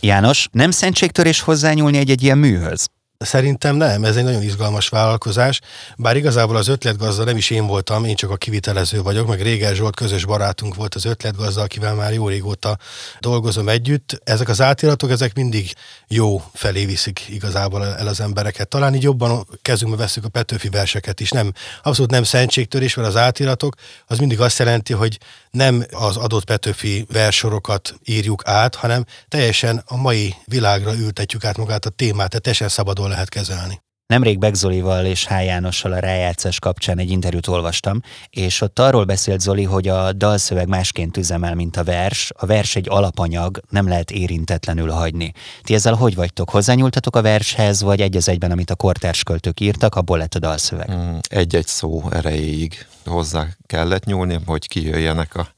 János, 0.00 0.48
nem 0.52 0.70
szentségtörés 0.70 1.40
hozzányúlni 1.40 1.98
egy-egy 1.98 2.22
ilyen 2.22 2.38
műhöz? 2.38 2.88
Szerintem 3.24 3.76
nem, 3.76 4.04
ez 4.04 4.16
egy 4.16 4.24
nagyon 4.24 4.42
izgalmas 4.42 4.88
vállalkozás, 4.88 5.60
bár 5.96 6.16
igazából 6.16 6.56
az 6.56 6.68
ötletgazda 6.68 7.24
nem 7.24 7.36
is 7.36 7.50
én 7.50 7.66
voltam, 7.66 8.04
én 8.04 8.14
csak 8.14 8.30
a 8.30 8.36
kivitelező 8.36 9.02
vagyok, 9.02 9.26
meg 9.28 9.42
Réger 9.42 9.74
Zsolt 9.74 9.96
közös 9.96 10.24
barátunk 10.24 10.74
volt 10.74 10.94
az 10.94 11.04
ötletgazda, 11.04 11.62
akivel 11.62 11.94
már 11.94 12.12
jó 12.12 12.28
régóta 12.28 12.78
dolgozom 13.18 13.68
együtt. 13.68 14.20
Ezek 14.24 14.48
az 14.48 14.60
átiratok, 14.60 15.10
ezek 15.10 15.34
mindig 15.34 15.72
jó 16.08 16.42
felé 16.52 16.84
viszik 16.84 17.28
igazából 17.28 17.86
el 17.86 18.06
az 18.06 18.20
embereket. 18.20 18.68
Talán 18.68 18.94
így 18.94 19.02
jobban 19.02 19.46
kezünkbe 19.62 19.96
veszük 19.96 20.24
a 20.24 20.28
Petőfi 20.28 20.68
verseket 20.68 21.20
is. 21.20 21.30
Nem, 21.30 21.52
abszolút 21.82 22.10
nem 22.10 22.22
szentségtörés, 22.22 22.94
mert 22.94 23.08
az 23.08 23.16
átiratok 23.16 23.74
az 24.06 24.18
mindig 24.18 24.40
azt 24.40 24.58
jelenti, 24.58 24.92
hogy 24.92 25.18
nem 25.50 25.84
az 25.90 26.16
adott 26.16 26.44
Petőfi 26.44 27.06
versorokat 27.12 27.94
írjuk 28.04 28.42
át, 28.46 28.74
hanem 28.74 29.04
teljesen 29.28 29.82
a 29.86 29.96
mai 29.96 30.34
világra 30.44 30.94
ültetjük 30.94 31.44
át 31.44 31.56
magát 31.56 31.84
a 31.84 31.90
témát, 31.90 32.28
tehát 32.28 32.42
teljesen 32.42 32.68
szabadon 32.68 33.08
lehet 33.08 33.28
kezelni. 33.28 33.80
Nemrég 34.10 34.38
Begzolival 34.38 35.04
és 35.04 35.26
H. 35.26 35.44
Jánossal 35.44 35.92
a 35.92 35.98
rájátszás 35.98 36.58
kapcsán 36.58 36.98
egy 36.98 37.10
interjút 37.10 37.46
olvastam, 37.46 38.00
és 38.30 38.60
ott 38.60 38.78
arról 38.78 39.04
beszélt 39.04 39.40
Zoli, 39.40 39.64
hogy 39.64 39.88
a 39.88 40.12
dalszöveg 40.12 40.68
másként 40.68 41.16
üzemel, 41.16 41.54
mint 41.54 41.76
a 41.76 41.84
vers. 41.84 42.32
A 42.36 42.46
vers 42.46 42.76
egy 42.76 42.86
alapanyag, 42.88 43.60
nem 43.68 43.88
lehet 43.88 44.10
érintetlenül 44.10 44.90
hagyni. 44.90 45.32
Ti 45.62 45.74
ezzel 45.74 45.94
hogy 45.94 46.14
vagytok? 46.14 46.50
Hozzányúltatok 46.50 47.16
a 47.16 47.22
vershez, 47.22 47.82
vagy 47.82 48.00
egy 48.00 48.16
az 48.16 48.28
egyben, 48.28 48.50
amit 48.50 48.70
a 48.70 48.74
kortárs 48.74 49.22
költők 49.22 49.60
írtak, 49.60 49.94
abból 49.94 50.18
lett 50.18 50.34
a 50.34 50.38
dalszöveg? 50.38 50.90
Mm, 50.90 51.16
egy-egy 51.28 51.66
szó 51.66 52.02
erejéig 52.10 52.86
hozzá 53.04 53.46
kellett 53.66 54.04
nyúlni, 54.04 54.38
hogy 54.46 54.68
kijöjjenek 54.68 55.34
a, 55.34 55.48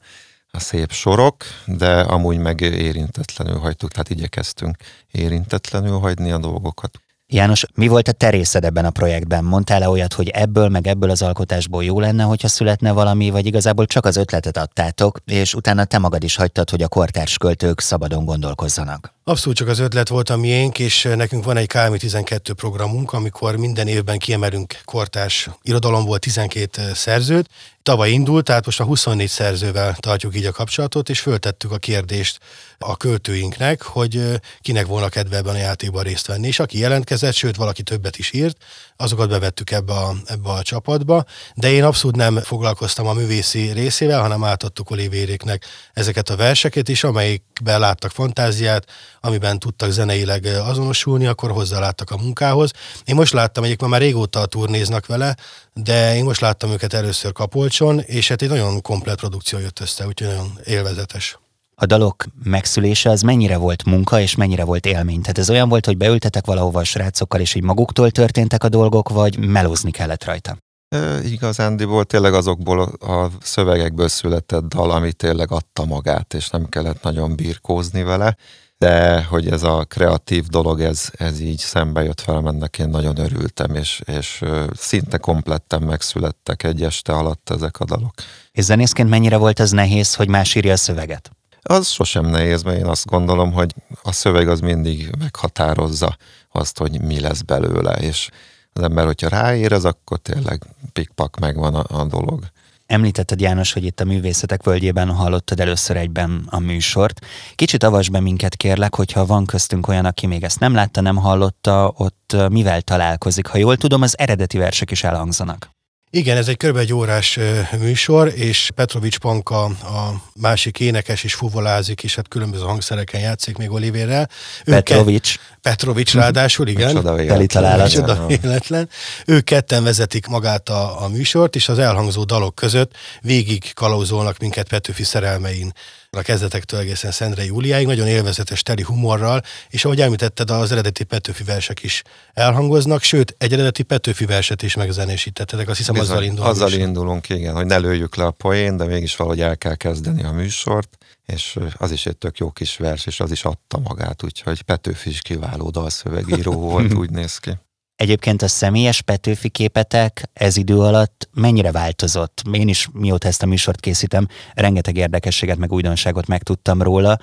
a 0.51 0.59
szép 0.59 0.91
sorok, 0.91 1.43
de 1.65 1.99
amúgy 1.99 2.37
meg 2.37 2.61
érintetlenül 2.61 3.57
hagytuk, 3.57 3.91
tehát 3.91 4.09
igyekeztünk 4.09 4.77
érintetlenül 5.11 5.99
hagyni 5.99 6.31
a 6.31 6.37
dolgokat. 6.37 7.02
János, 7.33 7.65
mi 7.75 7.87
volt 7.87 8.07
a 8.07 8.11
terészed 8.11 8.65
ebben 8.65 8.85
a 8.85 8.89
projektben? 8.89 9.43
Mondtál-e 9.43 9.89
olyat, 9.89 10.13
hogy 10.13 10.29
ebből 10.29 10.69
meg 10.69 10.87
ebből 10.87 11.09
az 11.09 11.21
alkotásból 11.21 11.83
jó 11.83 11.99
lenne, 11.99 12.23
hogyha 12.23 12.47
születne 12.47 12.91
valami, 12.91 13.29
vagy 13.29 13.45
igazából 13.45 13.85
csak 13.85 14.05
az 14.05 14.15
ötletet 14.17 14.57
adtátok, 14.57 15.19
és 15.25 15.53
utána 15.53 15.85
te 15.85 15.97
magad 15.97 16.23
is 16.23 16.35
hagytad, 16.35 16.69
hogy 16.69 16.81
a 16.81 16.87
kortárs 16.87 17.37
költők 17.37 17.79
szabadon 17.79 18.25
gondolkozzanak? 18.25 19.12
Abszolút 19.25 19.57
csak 19.57 19.67
az 19.67 19.79
ötlet 19.79 20.07
volt 20.07 20.29
a 20.29 20.37
miénk, 20.37 20.79
és 20.79 21.03
nekünk 21.15 21.43
van 21.43 21.57
egy 21.57 21.67
KMI 21.67 21.97
12 21.97 22.53
programunk, 22.53 23.13
amikor 23.13 23.55
minden 23.55 23.87
évben 23.87 24.17
kiemelünk 24.17 24.75
kortárs 24.85 25.49
irodalomból 25.61 26.19
12 26.19 26.93
szerzőt. 26.93 27.49
Tavaly 27.83 28.11
indult, 28.11 28.45
tehát 28.45 28.65
most 28.65 28.79
a 28.79 28.83
24 28.83 29.27
szerzővel 29.27 29.95
tartjuk 29.99 30.35
így 30.35 30.45
a 30.45 30.51
kapcsolatot, 30.51 31.09
és 31.09 31.19
föltettük 31.19 31.71
a 31.71 31.77
kérdést 31.77 32.39
a 32.77 32.97
költőinknek, 32.97 33.81
hogy 33.81 34.39
kinek 34.61 34.85
volna 34.85 35.09
kedve 35.09 35.37
ebben 35.37 35.55
a 35.55 35.57
játékban 35.57 36.03
részt 36.03 36.27
venni. 36.27 36.47
És 36.47 36.59
aki 36.59 36.77
jelentkezett, 36.77 37.33
sőt 37.33 37.55
valaki 37.55 37.83
többet 37.83 38.17
is 38.17 38.33
írt, 38.33 38.57
azokat 39.03 39.29
bevettük 39.29 39.71
ebbe 39.71 39.93
a, 39.93 40.13
ebbe 40.25 40.49
a 40.49 40.61
csapatba, 40.61 41.25
de 41.55 41.71
én 41.71 41.83
abszolút 41.83 42.15
nem 42.15 42.37
foglalkoztam 42.37 43.07
a 43.07 43.13
művészi 43.13 43.71
részével, 43.71 44.21
hanem 44.21 44.43
átadtuk 44.43 44.89
Olivéréknek 44.89 45.65
ezeket 45.93 46.29
a 46.29 46.35
verseket 46.35 46.89
is, 46.89 47.03
amelyikben 47.03 47.79
láttak 47.79 48.11
fantáziát, 48.11 48.85
amiben 49.21 49.59
tudtak 49.59 49.91
zeneileg 49.91 50.45
azonosulni, 50.45 51.25
akkor 51.25 51.51
hozzáláttak 51.51 52.11
a 52.11 52.17
munkához. 52.17 52.71
Én 53.05 53.15
most 53.15 53.33
láttam, 53.33 53.63
egyik 53.63 53.81
már 53.81 54.01
régóta 54.01 54.39
a 54.39 54.45
turnéznak 54.45 55.05
vele, 55.05 55.35
de 55.73 56.15
én 56.15 56.23
most 56.23 56.41
láttam 56.41 56.71
őket 56.71 56.93
először 56.93 57.31
Kapolcson, 57.31 57.99
és 57.99 58.27
hát 58.27 58.41
egy 58.41 58.49
nagyon 58.49 58.81
komplet 58.81 59.19
produkció 59.19 59.59
jött 59.59 59.79
össze, 59.79 60.05
úgyhogy 60.07 60.27
nagyon 60.27 60.59
élvezetes. 60.65 61.37
A 61.75 61.85
dalok 61.85 62.25
megszülése 62.43 63.09
az 63.09 63.21
mennyire 63.21 63.57
volt 63.57 63.85
munka, 63.85 64.19
és 64.19 64.35
mennyire 64.35 64.63
volt 64.63 64.85
élmény? 64.85 65.21
Tehát 65.21 65.37
ez 65.37 65.49
olyan 65.49 65.69
volt, 65.69 65.85
hogy 65.85 65.97
beültetek 65.97 66.45
valahova 66.45 66.79
a 66.79 66.83
srácokkal, 66.83 67.39
és 67.39 67.55
így 67.55 67.63
maguktól 67.63 68.11
történtek 68.11 68.63
a 68.63 68.69
dolgok, 68.69 69.09
vagy 69.09 69.37
melózni 69.37 69.91
kellett 69.91 70.23
rajta? 70.23 70.57
E, 70.89 71.23
igazándiból 71.23 72.05
tényleg 72.05 72.33
azokból 72.33 72.79
a 72.81 73.29
szövegekből 73.41 74.07
született 74.07 74.63
dal, 74.63 74.91
ami 74.91 75.13
tényleg 75.13 75.51
adta 75.51 75.85
magát, 75.85 76.33
és 76.33 76.49
nem 76.49 76.69
kellett 76.69 77.03
nagyon 77.03 77.35
birkózni 77.35 78.03
vele 78.03 78.35
de 78.83 79.23
hogy 79.23 79.47
ez 79.47 79.63
a 79.63 79.85
kreatív 79.87 80.45
dolog, 80.45 80.81
ez, 80.81 81.09
ez 81.17 81.39
így 81.39 81.57
szembe 81.57 82.03
jött 82.03 82.21
fel, 82.21 82.47
ennek 82.47 82.79
én 82.79 82.89
nagyon 82.89 83.17
örültem, 83.17 83.75
és, 83.75 84.01
és 84.05 84.43
szinte 84.73 85.17
kompletten 85.17 85.81
megszülettek 85.81 86.63
egy 86.63 86.83
este 86.83 87.13
alatt 87.13 87.49
ezek 87.49 87.79
a 87.79 87.85
dalok. 87.85 88.13
És 88.51 88.63
zenészként 88.63 89.09
mennyire 89.09 89.37
volt 89.37 89.59
ez 89.59 89.71
nehéz, 89.71 90.15
hogy 90.15 90.27
más 90.27 90.55
írja 90.55 90.71
a 90.71 90.77
szöveget? 90.77 91.31
Az 91.63 91.87
sosem 91.87 92.25
nehéz, 92.25 92.63
mert 92.63 92.77
én 92.77 92.85
azt 92.85 93.05
gondolom, 93.05 93.51
hogy 93.51 93.73
a 94.03 94.11
szöveg 94.11 94.49
az 94.49 94.59
mindig 94.59 95.09
meghatározza 95.19 96.17
azt, 96.51 96.77
hogy 96.77 97.01
mi 97.01 97.19
lesz 97.19 97.41
belőle, 97.41 97.93
és 97.93 98.29
az 98.73 98.83
ember, 98.83 99.05
hogyha 99.05 99.27
ráérez, 99.27 99.85
akkor 99.85 100.17
tényleg 100.17 100.63
pikpak 100.93 101.39
megvan 101.39 101.75
a, 101.75 101.99
a 101.99 102.05
dolog. 102.05 102.43
Említetted 102.85 103.41
János, 103.41 103.73
hogy 103.73 103.83
itt 103.83 103.99
a 103.99 104.05
művészetek 104.05 104.63
völgyében 104.63 105.09
hallottad 105.09 105.59
először 105.59 105.97
egyben 105.97 106.47
a 106.49 106.59
műsort. 106.59 107.25
Kicsit 107.55 107.83
avasd 107.83 108.11
be 108.11 108.19
minket 108.19 108.55
kérlek, 108.55 108.95
hogyha 108.95 109.25
van 109.25 109.45
köztünk 109.45 109.87
olyan, 109.87 110.05
aki 110.05 110.27
még 110.27 110.43
ezt 110.43 110.59
nem 110.59 110.73
látta, 110.73 111.01
nem 111.01 111.15
hallotta, 111.15 111.93
ott 111.97 112.35
mivel 112.49 112.81
találkozik. 112.81 113.47
Ha 113.47 113.57
jól 113.57 113.77
tudom, 113.77 114.01
az 114.01 114.17
eredeti 114.17 114.57
versek 114.57 114.91
is 114.91 115.03
elhangzanak. 115.03 115.72
Igen, 116.15 116.37
ez 116.37 116.47
egy 116.47 116.57
kb. 116.57 116.77
egy 116.77 116.93
órás 116.93 117.39
műsor, 117.79 118.31
és 118.35 118.69
Petrovics 118.75 119.17
Panka 119.17 119.63
a 119.63 120.21
másik 120.41 120.79
énekes 120.79 121.23
is 121.23 121.33
fuvolázik, 121.33 122.03
és 122.03 122.15
hát 122.15 122.27
különböző 122.27 122.63
hangszereken 122.63 123.21
játszik 123.21 123.57
még 123.57 123.71
Olivérrel. 123.71 124.29
Petrovics. 124.65 125.35
Petrovics 125.63 126.13
ráadásul, 126.13 126.67
igen. 126.67 127.03
Teli 127.03 127.45
találat. 127.45 127.89
Csoda 127.89 128.25
véletlen. 128.25 128.89
Ők 129.25 129.43
ketten 129.43 129.83
vezetik 129.83 130.27
magát 130.27 130.69
a, 130.69 131.03
a 131.03 131.07
műsort, 131.07 131.55
és 131.55 131.69
az 131.69 131.79
elhangzó 131.79 132.23
dalok 132.23 132.55
között 132.55 132.91
végig 133.21 133.73
kalauzolnak 133.73 134.37
minket 134.37 134.67
Petőfi 134.67 135.03
szerelmein 135.03 135.73
a 136.09 136.21
kezdetektől 136.21 136.79
egészen 136.79 137.11
Szendrei 137.11 137.45
Júliáig, 137.45 137.85
nagyon 137.85 138.07
élvezetes, 138.07 138.61
teli 138.63 138.81
humorral, 138.81 139.41
és 139.69 139.85
ahogy 139.85 140.01
említetted, 140.01 140.49
az 140.49 140.71
eredeti 140.71 141.03
Petőfi 141.03 141.43
versek 141.43 141.83
is 141.83 142.03
elhangoznak, 142.33 143.03
sőt, 143.03 143.35
egy 143.37 143.53
eredeti 143.53 143.83
Petőfi 143.83 144.25
verset 144.25 144.61
is 144.61 144.75
megzenésítettetek, 144.75 145.69
azt 145.69 145.77
hiszem 145.77 145.93
Bizony, 145.93 146.09
azzal 146.09 146.23
indulunk. 146.23 146.51
Azzal 146.51 146.69
is. 146.69 146.75
indulunk, 146.75 147.29
igen, 147.29 147.53
hogy 147.53 147.65
ne 147.65 147.77
lőjük 147.77 148.15
le 148.15 148.25
a 148.25 148.31
poén, 148.31 148.77
de 148.77 148.85
mégis 148.85 149.15
valahogy 149.15 149.41
el 149.41 149.57
kell 149.57 149.75
kezdeni 149.75 150.23
a 150.23 150.31
műsort, 150.31 150.97
és 151.25 151.59
az 151.77 151.91
is 151.91 152.05
egy 152.05 152.17
tök 152.17 152.37
jó 152.37 152.51
kis 152.51 152.77
vers, 152.77 153.05
és 153.05 153.19
az 153.19 153.31
is 153.31 153.45
adta 153.45 153.79
magát, 153.79 154.23
úgyhogy 154.23 154.61
Petőfi 154.61 155.09
is 155.09 155.21
kiváló 155.21 155.69
dalszövegíró 155.69 156.53
volt, 156.69 156.93
úgy 156.93 157.09
néz 157.09 157.37
ki. 157.37 157.51
Egyébként 157.95 158.41
a 158.41 158.47
személyes 158.47 159.01
Petőfi 159.01 159.49
képetek 159.49 160.29
ez 160.33 160.57
idő 160.57 160.79
alatt 160.79 161.29
mennyire 161.33 161.71
változott? 161.71 162.41
Én 162.51 162.67
is 162.67 162.89
mióta 162.93 163.27
ezt 163.27 163.43
a 163.43 163.45
műsort 163.45 163.79
készítem, 163.79 164.27
rengeteg 164.53 164.95
érdekességet 164.95 165.57
meg 165.57 165.71
újdonságot 165.71 166.27
megtudtam 166.27 166.81
róla. 166.81 167.17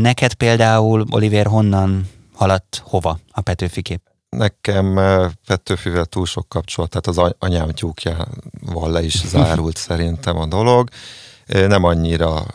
Neked 0.00 0.34
például, 0.34 1.04
Oliver, 1.10 1.46
honnan 1.46 2.08
haladt 2.34 2.82
hova 2.84 3.18
a 3.30 3.40
Petőfi 3.40 3.82
kép? 3.82 4.00
Nekem 4.28 5.00
Petőfivel 5.46 6.04
túl 6.04 6.26
sok 6.26 6.48
kapcsolat, 6.48 6.90
tehát 6.90 7.06
az 7.06 7.34
anyám 7.38 7.70
tyúkjával 7.70 8.90
le 8.90 9.02
is 9.02 9.26
zárult 9.26 9.76
szerintem 9.88 10.36
a 10.36 10.46
dolog. 10.46 10.88
Nem 11.46 11.84
annyira 11.84 12.46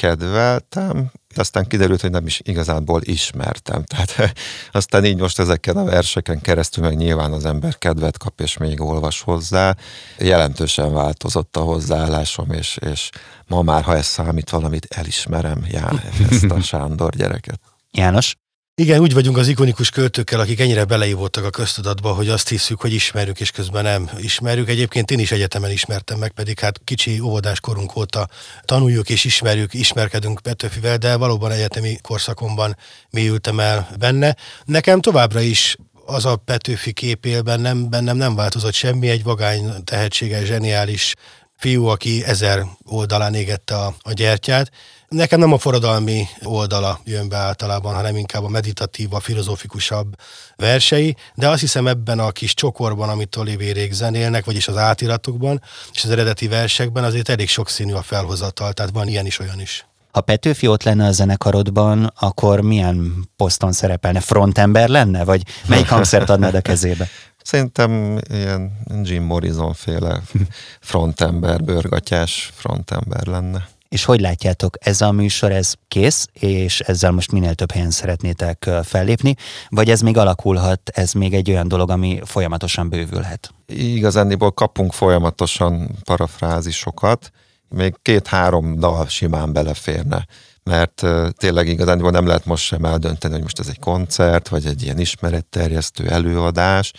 kedveltem, 0.00 1.10
aztán 1.34 1.66
kiderült, 1.66 2.00
hogy 2.00 2.10
nem 2.10 2.26
is 2.26 2.40
igazából 2.44 3.00
ismertem. 3.04 3.84
Tehát 3.90 4.32
aztán 4.72 5.04
így 5.04 5.18
most 5.18 5.38
ezeken 5.38 5.76
a 5.76 5.84
verseken 5.84 6.40
keresztül 6.40 6.84
meg 6.84 6.96
nyilván 6.96 7.32
az 7.32 7.44
ember 7.44 7.78
kedvet 7.78 8.18
kap, 8.18 8.40
és 8.40 8.56
még 8.56 8.80
olvas 8.80 9.20
hozzá. 9.20 9.76
Jelentősen 10.18 10.92
változott 10.92 11.56
a 11.56 11.60
hozzáállásom, 11.60 12.50
és, 12.50 12.78
és 12.80 13.10
ma 13.46 13.62
már, 13.62 13.82
ha 13.82 13.96
ez 13.96 14.06
számít 14.06 14.50
valamit, 14.50 14.86
elismerem 14.90 15.66
já, 15.68 15.90
ezt 16.30 16.44
a 16.44 16.60
Sándor 16.70 17.14
gyereket. 17.14 17.60
János? 17.90 18.36
Igen, 18.80 19.00
úgy 19.00 19.14
vagyunk 19.14 19.36
az 19.36 19.48
ikonikus 19.48 19.90
költőkkel, 19.90 20.40
akik 20.40 20.60
ennyire 20.60 20.84
beleívottak 20.84 21.44
a 21.44 21.50
köztudatba, 21.50 22.12
hogy 22.12 22.28
azt 22.28 22.48
hiszük, 22.48 22.80
hogy 22.80 22.92
ismerjük, 22.92 23.40
és 23.40 23.50
közben 23.50 23.82
nem 23.82 24.10
ismerjük. 24.18 24.68
Egyébként 24.68 25.10
én 25.10 25.18
is 25.18 25.30
egyetemen 25.30 25.70
ismertem 25.70 26.18
meg, 26.18 26.30
pedig 26.30 26.58
hát 26.58 26.80
kicsi 26.84 27.20
óvodás 27.20 27.60
korunk 27.60 27.96
óta 27.96 28.28
tanuljuk 28.64 29.08
és 29.10 29.24
ismerjük, 29.24 29.74
ismerkedünk 29.74 30.40
Petőfivel, 30.40 30.96
de 30.96 31.16
valóban 31.16 31.50
egyetemi 31.50 31.98
korszakomban 32.02 32.76
mélyültem 33.10 33.60
el 33.60 33.88
benne. 33.98 34.36
Nekem 34.64 35.00
továbbra 35.00 35.40
is 35.40 35.76
az 36.06 36.24
a 36.24 36.36
Petőfi 36.36 36.92
kép 36.92 37.26
él 37.26 37.42
bennem, 37.42 37.90
bennem 37.90 38.16
nem 38.16 38.34
változott 38.34 38.74
semmi, 38.74 39.08
egy 39.08 39.22
vagány, 39.22 39.84
tehetséges, 39.84 40.44
zseniális 40.46 41.14
fiú, 41.56 41.86
aki 41.86 42.24
ezer 42.24 42.66
oldalán 42.84 43.34
égette 43.34 43.76
a, 43.76 43.94
a 44.02 44.12
gyertyát, 44.12 44.70
Nekem 45.08 45.40
nem 45.40 45.52
a 45.52 45.58
forradalmi 45.58 46.26
oldala 46.42 47.00
jön 47.04 47.28
be 47.28 47.36
általában, 47.36 47.94
hanem 47.94 48.16
inkább 48.16 48.44
a 48.44 48.48
meditatív, 48.48 49.14
a 49.14 49.20
filozófikusabb 49.20 50.14
versei, 50.56 51.16
de 51.34 51.48
azt 51.48 51.60
hiszem 51.60 51.86
ebben 51.86 52.18
a 52.18 52.30
kis 52.30 52.54
csokorban, 52.54 53.08
amit 53.08 53.36
Olivérék 53.36 53.92
zenélnek, 53.92 54.44
vagyis 54.44 54.68
az 54.68 54.76
átiratokban, 54.76 55.62
és 55.92 56.04
az 56.04 56.10
eredeti 56.10 56.48
versekben 56.48 57.04
azért 57.04 57.28
elég 57.28 57.48
sokszínű 57.48 57.92
a 57.92 58.02
felhozatal, 58.02 58.72
tehát 58.72 58.92
van 58.92 59.08
ilyen 59.08 59.26
is, 59.26 59.38
olyan 59.38 59.60
is. 59.60 59.86
Ha 60.12 60.20
Petőfi 60.20 60.66
ott 60.66 60.82
lenne 60.82 61.06
a 61.06 61.12
zenekarodban, 61.12 62.12
akkor 62.18 62.60
milyen 62.60 63.28
poszton 63.36 63.72
szerepelne? 63.72 64.20
Frontember 64.20 64.88
lenne? 64.88 65.24
Vagy 65.24 65.42
melyik 65.66 65.88
hangszert 65.88 66.30
adnád 66.30 66.54
a 66.54 66.60
kezébe? 66.60 67.08
Szerintem 67.42 68.20
ilyen 68.30 68.78
Jim 69.02 69.22
Morrison 69.22 69.74
féle 69.74 70.22
frontember, 70.80 71.64
bőrgatyás 71.64 72.50
frontember 72.54 73.26
lenne. 73.26 73.68
És 73.88 74.04
hogy 74.04 74.20
látjátok, 74.20 74.76
ez 74.80 75.00
a 75.00 75.12
műsor, 75.12 75.52
ez 75.52 75.74
kész, 75.88 76.26
és 76.32 76.80
ezzel 76.80 77.10
most 77.10 77.32
minél 77.32 77.54
több 77.54 77.72
helyen 77.72 77.90
szeretnétek 77.90 78.70
fellépni, 78.82 79.34
vagy 79.68 79.90
ez 79.90 80.00
még 80.00 80.16
alakulhat, 80.16 80.88
ez 80.88 81.12
még 81.12 81.34
egy 81.34 81.50
olyan 81.50 81.68
dolog, 81.68 81.90
ami 81.90 82.20
folyamatosan 82.24 82.88
bővülhet? 82.88 83.54
Igazándiból 83.66 84.52
kapunk 84.52 84.92
folyamatosan 84.92 85.90
parafrázisokat, 86.04 87.30
még 87.68 87.94
két-három 88.02 88.78
dal 88.78 89.06
simán 89.06 89.52
beleférne 89.52 90.26
mert 90.68 91.04
tényleg 91.36 91.68
igazán 91.68 91.98
nem 91.98 92.26
lehet 92.26 92.44
most 92.44 92.64
sem 92.64 92.84
eldönteni, 92.84 93.32
hogy 93.32 93.42
most 93.42 93.58
ez 93.58 93.68
egy 93.68 93.78
koncert, 93.78 94.48
vagy 94.48 94.66
egy 94.66 94.82
ilyen 94.82 94.98
ismeretterjesztő 94.98 96.08
előadás. 96.08 96.92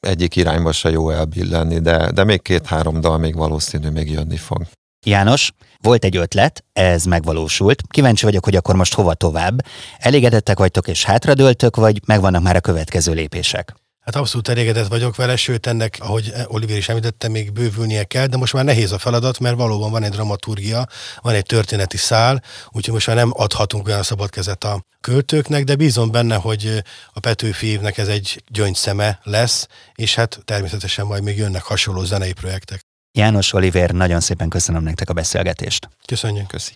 Egyik 0.00 0.36
irányba 0.36 0.72
se 0.72 0.90
jó 0.90 1.10
elbillenni, 1.10 1.78
de, 1.78 2.10
de 2.10 2.24
még 2.24 2.42
két-három 2.42 3.00
dal 3.00 3.18
még 3.18 3.34
valószínű 3.34 3.88
még 3.88 4.10
jönni 4.10 4.36
fog. 4.36 4.66
János, 5.06 5.52
volt 5.80 6.04
egy 6.04 6.16
ötlet, 6.16 6.64
ez 6.72 7.04
megvalósult. 7.04 7.82
Kíváncsi 7.88 8.24
vagyok, 8.24 8.44
hogy 8.44 8.56
akkor 8.56 8.74
most 8.74 8.94
hova 8.94 9.14
tovább. 9.14 9.66
Elégedettek 9.98 10.58
vagytok 10.58 10.88
és 10.88 11.04
hátradőltök, 11.04 11.76
vagy 11.76 12.00
megvannak 12.06 12.42
már 12.42 12.56
a 12.56 12.60
következő 12.60 13.12
lépések? 13.12 13.74
Hát 14.06 14.16
abszolút 14.16 14.48
elégedett 14.48 14.86
vagyok 14.86 15.16
vele, 15.16 15.36
sőt 15.36 15.66
ennek, 15.66 15.96
ahogy 16.00 16.32
Oliver 16.46 16.76
is 16.76 16.88
említette, 16.88 17.28
még 17.28 17.52
bővülnie 17.52 18.04
kell, 18.04 18.26
de 18.26 18.36
most 18.36 18.52
már 18.52 18.64
nehéz 18.64 18.92
a 18.92 18.98
feladat, 18.98 19.38
mert 19.38 19.56
valóban 19.56 19.90
van 19.90 20.02
egy 20.02 20.10
dramaturgia, 20.10 20.86
van 21.20 21.34
egy 21.34 21.46
történeti 21.46 21.96
szál, 21.96 22.42
úgyhogy 22.70 22.94
most 22.94 23.06
már 23.06 23.16
nem 23.16 23.30
adhatunk 23.32 23.86
olyan 23.86 24.02
szabad 24.02 24.30
kezet 24.30 24.64
a 24.64 24.82
költőknek, 25.00 25.64
de 25.64 25.74
bízom 25.74 26.10
benne, 26.10 26.34
hogy 26.34 26.82
a 27.12 27.20
Petőfi 27.20 27.66
évnek 27.66 27.98
ez 27.98 28.08
egy 28.08 28.42
gyöngyszeme 28.50 29.20
lesz, 29.22 29.66
és 29.94 30.14
hát 30.14 30.40
természetesen 30.44 31.06
majd 31.06 31.22
még 31.22 31.36
jönnek 31.36 31.62
hasonló 31.62 32.04
zenei 32.04 32.32
projektek. 32.32 32.85
János 33.16 33.52
Oliver, 33.52 33.90
nagyon 33.90 34.20
szépen 34.20 34.48
köszönöm 34.48 34.82
nektek 34.82 35.10
a 35.10 35.12
beszélgetést. 35.12 35.88
Köszönjük. 36.06 36.46
Köszi. 36.46 36.72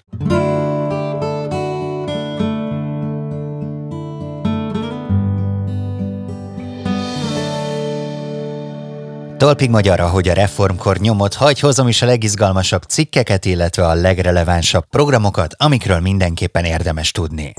Talpig 9.36 9.70
magyar, 9.70 10.00
hogy 10.00 10.28
a 10.28 10.32
reformkor 10.32 10.98
nyomot 10.98 11.34
hagy, 11.34 11.60
hozom 11.60 11.88
is 11.88 12.02
a 12.02 12.06
legizgalmasabb 12.06 12.82
cikkeket, 12.82 13.44
illetve 13.44 13.86
a 13.86 13.94
legrelevánsabb 13.94 14.84
programokat, 14.90 15.54
amikről 15.58 16.00
mindenképpen 16.00 16.64
érdemes 16.64 17.10
tudni. 17.10 17.52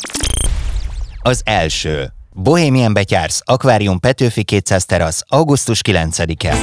Az 1.21 1.41
első. 1.45 2.13
Bohemian 2.33 2.93
Betyársz, 2.93 3.41
Akvárium 3.45 3.99
Petőfi 3.99 4.43
200 4.43 4.85
terasz, 4.85 5.23
augusztus 5.27 5.81
9-e. 5.83 6.55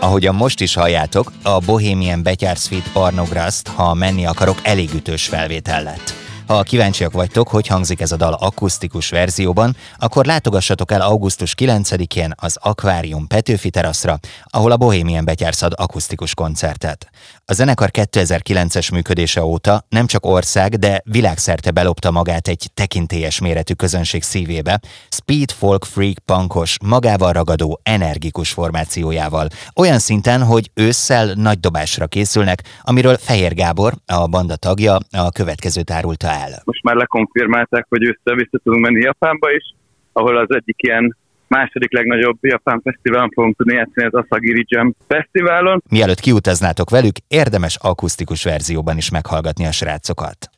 Ahogyan 0.00 0.34
most 0.34 0.60
is 0.60 0.74
halljátok, 0.74 1.32
a 1.42 1.58
Bohemian 1.58 2.22
Betyár 2.22 2.56
Suite 2.56 2.90
Parnograszt, 2.92 3.68
ha 3.68 3.94
menni 3.94 4.26
akarok, 4.26 4.58
elég 4.62 4.94
ütős 4.94 5.26
felvétel 5.26 5.82
lett. 5.82 6.14
Ha 6.46 6.62
kíváncsiak 6.62 7.12
vagytok, 7.12 7.48
hogy 7.48 7.66
hangzik 7.66 8.00
ez 8.00 8.12
a 8.12 8.16
dal 8.16 8.32
akusztikus 8.32 9.10
verzióban, 9.10 9.76
akkor 9.98 10.24
látogassatok 10.24 10.92
el 10.92 11.00
augusztus 11.00 11.54
9-én 11.58 12.32
az 12.36 12.58
Aquarium 12.60 13.26
Petőfi 13.26 13.70
teraszra, 13.70 14.18
ahol 14.44 14.70
a 14.70 14.76
Bohemian 14.76 15.24
betyárszad 15.24 15.72
akusztikus 15.76 16.34
koncertet. 16.34 17.10
A 17.46 17.52
zenekar 17.52 17.88
2009-es 17.92 18.92
működése 18.92 19.42
óta 19.42 19.80
nem 19.88 20.06
csak 20.06 20.26
ország, 20.26 20.70
de 20.74 21.02
világszerte 21.04 21.70
belopta 21.70 22.10
magát 22.10 22.48
egy 22.48 22.66
tekintélyes 22.74 23.40
méretű 23.40 23.74
közönség 23.74 24.22
szívébe, 24.22 24.80
speed 25.08 25.50
folk 25.50 25.84
freak 25.84 26.18
punkos, 26.26 26.76
magával 26.84 27.32
ragadó, 27.32 27.80
energikus 27.82 28.52
formációjával. 28.52 29.46
Olyan 29.76 29.98
szinten, 29.98 30.42
hogy 30.42 30.70
ősszel 30.74 31.32
nagy 31.34 31.58
dobásra 31.58 32.06
készülnek, 32.06 32.58
amiről 32.82 33.16
Fehér 33.16 33.54
Gábor, 33.54 33.92
a 34.06 34.28
banda 34.28 34.56
tagja, 34.56 34.94
a 35.10 35.30
következőt 35.30 35.90
árulta 35.90 36.26
el. 36.26 36.62
Most 36.64 36.82
már 36.82 36.94
lekonfirmálták, 36.94 37.86
hogy 37.88 38.02
ősszel 38.02 38.34
vissza 38.34 38.58
tudunk 38.64 38.82
menni 38.82 39.00
Japánba 39.00 39.50
is, 39.50 39.74
ahol 40.12 40.36
az 40.36 40.54
egyik 40.54 40.82
ilyen 40.82 41.16
második 41.58 41.92
legnagyobb 41.92 42.38
japán 42.40 42.80
fesztiválon 42.84 43.30
fogunk 43.34 43.56
tudni 43.56 43.74
játszani 43.74 44.06
az 44.06 44.24
Asagiri 44.24 44.64
Jam 44.68 44.94
Fesztiválon. 45.08 45.82
Mielőtt 45.90 46.20
kiutaznátok 46.20 46.90
velük, 46.90 47.16
érdemes 47.28 47.76
akusztikus 47.80 48.44
verzióban 48.44 48.96
is 48.96 49.10
meghallgatni 49.10 49.66
a 49.66 49.72
srácokat. 49.72 50.50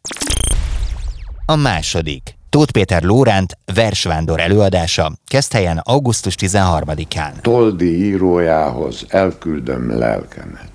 A 1.47 1.57
második. 1.57 2.23
Tóth 2.49 2.73
Péter 2.73 3.03
Lóránt 3.03 3.59
versvándor 3.75 4.41
előadása 4.41 5.13
helyen 5.53 5.79
augusztus 5.79 6.35
13-án. 6.41 7.41
Toldi 7.41 8.05
írójához 8.05 9.07
elküldöm 9.09 9.99
lelkemet. 9.99 10.73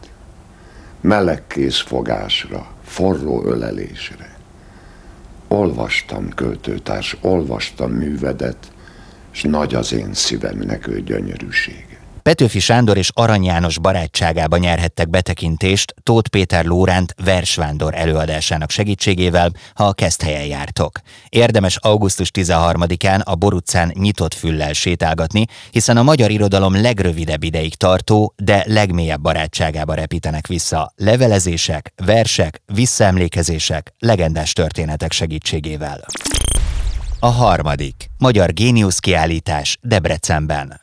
Meleg 1.01 1.47
készfogásra, 1.47 2.67
forró 2.83 3.45
ölelésre. 3.45 4.37
Olvastam 5.47 6.29
költőtárs, 6.29 7.17
olvastam 7.21 7.91
művedet, 7.91 8.71
és 9.39 9.45
nagy 9.45 9.75
az 9.75 9.93
én 9.93 10.13
szívemnek 10.13 10.87
ő 10.87 11.01
gyönyörűség. 11.01 11.85
Petőfi 12.21 12.59
Sándor 12.59 12.97
és 12.97 13.09
Arany 13.13 13.43
János 13.43 13.79
barátságába 13.79 14.57
nyerhettek 14.57 15.09
betekintést 15.09 15.93
Tóth 16.03 16.29
Péter 16.29 16.65
Lóránt 16.65 17.15
versvándor 17.23 17.95
előadásának 17.95 18.69
segítségével, 18.69 19.51
ha 19.73 19.83
a 19.83 19.93
helyen 20.23 20.45
jártok. 20.45 20.99
Érdemes 21.29 21.77
augusztus 21.77 22.31
13-án 22.33 23.23
a 23.23 23.35
Borucán 23.35 23.91
nyitott 23.93 24.33
füllel 24.33 24.73
sétálgatni, 24.73 25.45
hiszen 25.71 25.97
a 25.97 26.03
magyar 26.03 26.31
irodalom 26.31 26.81
legrövidebb 26.81 27.43
ideig 27.43 27.75
tartó, 27.75 28.33
de 28.37 28.63
legmélyebb 28.67 29.21
barátságába 29.21 29.93
repítenek 29.93 30.47
vissza 30.47 30.93
levelezések, 30.95 31.93
versek, 32.05 32.61
visszaemlékezések, 32.65 33.93
legendás 33.99 34.53
történetek 34.53 35.11
segítségével. 35.11 36.05
A 37.21 37.27
harmadik. 37.27 38.09
Magyar 38.17 38.53
Géniusz 38.53 38.99
kiállítás 38.99 39.77
Debrecenben. 39.81 40.81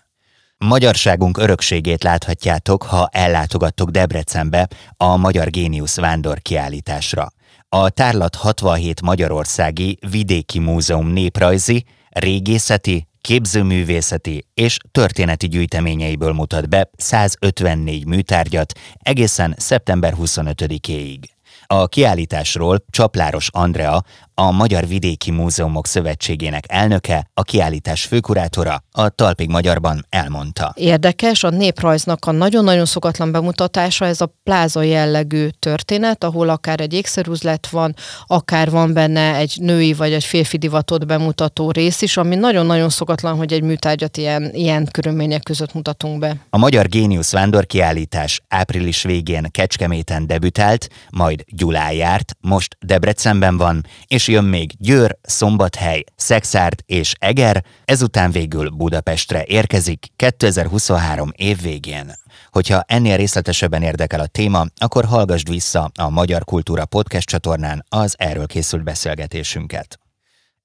Magyarságunk 0.58 1.38
örökségét 1.38 2.02
láthatjátok, 2.02 2.82
ha 2.82 3.08
ellátogattok 3.12 3.90
Debrecenbe 3.90 4.68
a 4.96 5.16
Magyar 5.16 5.50
Géniusz 5.50 5.96
vándor 5.96 6.38
kiállításra. 6.42 7.28
A 7.68 7.90
tárlat 7.90 8.34
67 8.34 9.02
magyarországi 9.02 9.98
vidéki 10.10 10.58
múzeum 10.58 11.06
néprajzi, 11.06 11.84
régészeti, 12.08 13.08
képzőművészeti 13.20 14.46
és 14.54 14.76
történeti 14.90 15.48
gyűjteményeiből 15.48 16.32
mutat 16.32 16.68
be 16.68 16.90
154 16.96 18.06
műtárgyat 18.06 18.72
egészen 19.02 19.54
szeptember 19.58 20.14
25-éig. 20.20 21.18
A 21.66 21.86
kiállításról 21.86 22.84
Csapláros 22.90 23.48
Andrea, 23.52 24.02
a 24.38 24.50
Magyar 24.50 24.86
Vidéki 24.86 25.30
Múzeumok 25.30 25.86
Szövetségének 25.86 26.64
elnöke, 26.68 27.30
a 27.34 27.42
kiállítás 27.42 28.04
főkurátora 28.04 28.82
a 28.90 29.08
Talpig 29.08 29.48
Magyarban 29.48 30.06
elmondta. 30.08 30.72
Érdekes, 30.76 31.44
a 31.44 31.50
néprajznak 31.50 32.26
a 32.26 32.30
nagyon-nagyon 32.30 32.84
szokatlan 32.84 33.32
bemutatása, 33.32 34.04
ez 34.04 34.20
a 34.20 34.34
pláza 34.42 34.82
jellegű 34.82 35.48
történet, 35.58 36.24
ahol 36.24 36.48
akár 36.48 36.80
egy 36.80 36.92
ékszerüzlet 36.92 37.68
van, 37.68 37.94
akár 38.26 38.70
van 38.70 38.92
benne 38.92 39.34
egy 39.34 39.56
női 39.60 39.92
vagy 39.92 40.12
egy 40.12 40.24
férfi 40.24 40.56
divatot 40.56 41.06
bemutató 41.06 41.70
rész 41.70 42.02
is, 42.02 42.16
ami 42.16 42.34
nagyon-nagyon 42.34 42.88
szokatlan, 42.88 43.36
hogy 43.36 43.52
egy 43.52 43.62
műtárgyat 43.62 44.16
ilyen, 44.16 44.50
ilyen 44.52 44.88
körülmények 44.90 45.42
között 45.42 45.74
mutatunk 45.74 46.18
be. 46.18 46.36
A 46.50 46.58
Magyar 46.58 46.88
Géniusz 46.88 47.32
Vándor 47.32 47.66
kiállítás 47.66 48.42
április 48.48 49.02
végén 49.02 49.46
Kecskeméten 49.50 50.26
debütált, 50.26 50.88
majd 51.10 51.44
Gyulán 51.46 51.92
járt, 51.92 52.36
most 52.40 52.76
Debrecenben 52.80 53.56
van, 53.56 53.86
és 54.06 54.25
jön 54.28 54.44
még 54.44 54.72
Győr, 54.78 55.18
Szombathely, 55.22 56.04
Szexárd 56.16 56.82
és 56.86 57.14
Eger, 57.18 57.64
ezután 57.84 58.30
végül 58.30 58.70
Budapestre 58.70 59.44
érkezik 59.44 60.06
2023 60.16 61.30
év 61.36 61.60
végén. 61.60 62.12
Hogyha 62.50 62.84
ennél 62.86 63.16
részletesebben 63.16 63.82
érdekel 63.82 64.20
a 64.20 64.26
téma, 64.26 64.64
akkor 64.76 65.04
hallgassd 65.04 65.48
vissza 65.48 65.90
a 65.94 66.10
Magyar 66.10 66.44
Kultúra 66.44 66.84
Podcast 66.84 67.28
csatornán 67.28 67.84
az 67.88 68.14
erről 68.18 68.46
készült 68.46 68.84
beszélgetésünket. 68.84 69.98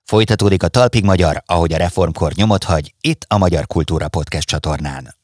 Folytatódik 0.03 0.63
a 0.63 0.67
Talpig 0.67 1.03
Magyar, 1.03 1.43
ahogy 1.45 1.73
a 1.73 1.77
reformkor 1.77 2.31
nyomot 2.33 2.63
hagy, 2.63 2.93
itt 3.01 3.25
a 3.27 3.37
Magyar 3.37 3.67
Kultúra 3.67 4.07
Podcast 4.07 4.47
csatornán. 4.47 5.15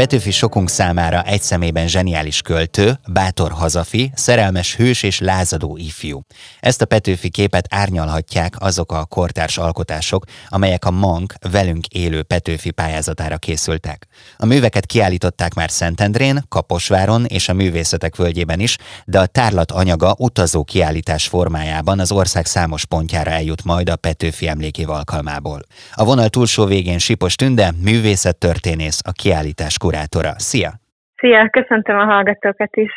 Petőfi 0.00 0.30
sokunk 0.30 0.68
számára 0.68 1.22
egy 1.22 1.42
szemében 1.42 1.88
zseniális 1.88 2.42
költő, 2.42 2.98
bátor 3.08 3.50
hazafi, 3.52 4.10
szerelmes 4.14 4.76
hős 4.76 5.02
és 5.02 5.18
lázadó 5.18 5.76
ifjú. 5.76 6.20
Ezt 6.60 6.82
a 6.82 6.84
Petőfi 6.84 7.30
képet 7.30 7.66
árnyalhatják 7.70 8.54
azok 8.58 8.92
a 8.92 9.04
kortárs 9.04 9.58
alkotások, 9.58 10.24
amelyek 10.48 10.84
a 10.84 10.90
Mank 10.90 11.34
velünk 11.50 11.86
élő 11.86 12.22
Petőfi 12.22 12.70
pályázatára 12.70 13.36
készültek. 13.36 14.06
A 14.36 14.46
műveket 14.46 14.86
kiállították 14.86 15.54
már 15.54 15.70
Szentendrén, 15.70 16.44
Kaposváron 16.48 17.24
és 17.24 17.48
a 17.48 17.52
Művészetek 17.52 18.16
völgyében 18.16 18.60
is, 18.60 18.76
de 19.04 19.20
a 19.20 19.26
tárlat 19.26 19.70
anyaga 19.70 20.14
utazó 20.18 20.64
kiállítás 20.64 21.26
formájában 21.26 21.98
az 22.00 22.12
ország 22.12 22.46
számos 22.46 22.84
pontjára 22.84 23.30
eljut 23.30 23.64
majd 23.64 23.88
a 23.88 23.96
Petőfi 23.96 24.48
emlékév 24.48 24.90
alkalmából. 24.90 25.62
A 25.92 26.04
vonal 26.04 26.28
túlsó 26.28 26.64
végén 26.64 26.98
Sipos 26.98 27.34
Tünde, 27.34 27.74
művészettörténész, 27.82 28.98
a 29.02 29.12
kiállítás 29.12 29.78
kurátora. 29.90 30.32
Szia! 30.50 30.70
Szia, 31.16 31.48
köszöntöm 31.50 31.98
a 31.98 32.04
hallgatókat 32.04 32.76
is! 32.76 32.92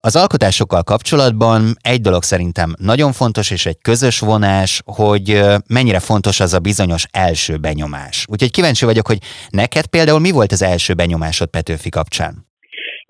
Az 0.00 0.16
alkotásokkal 0.16 0.82
kapcsolatban 0.82 1.60
egy 1.92 2.00
dolog 2.00 2.22
szerintem 2.22 2.68
nagyon 2.92 3.12
fontos, 3.12 3.50
és 3.50 3.66
egy 3.66 3.80
közös 3.88 4.20
vonás, 4.20 4.82
hogy 5.00 5.26
mennyire 5.76 6.00
fontos 6.10 6.40
az 6.40 6.52
a 6.54 6.64
bizonyos 6.70 7.04
első 7.28 7.54
benyomás. 7.66 8.16
Úgyhogy 8.32 8.50
kíváncsi 8.50 8.84
vagyok, 8.84 9.06
hogy 9.06 9.20
neked 9.62 9.86
például 9.94 10.20
mi 10.26 10.32
volt 10.38 10.52
az 10.56 10.62
első 10.72 10.92
benyomásod 10.94 11.48
Petőfi 11.56 11.90
kapcsán? 11.98 12.32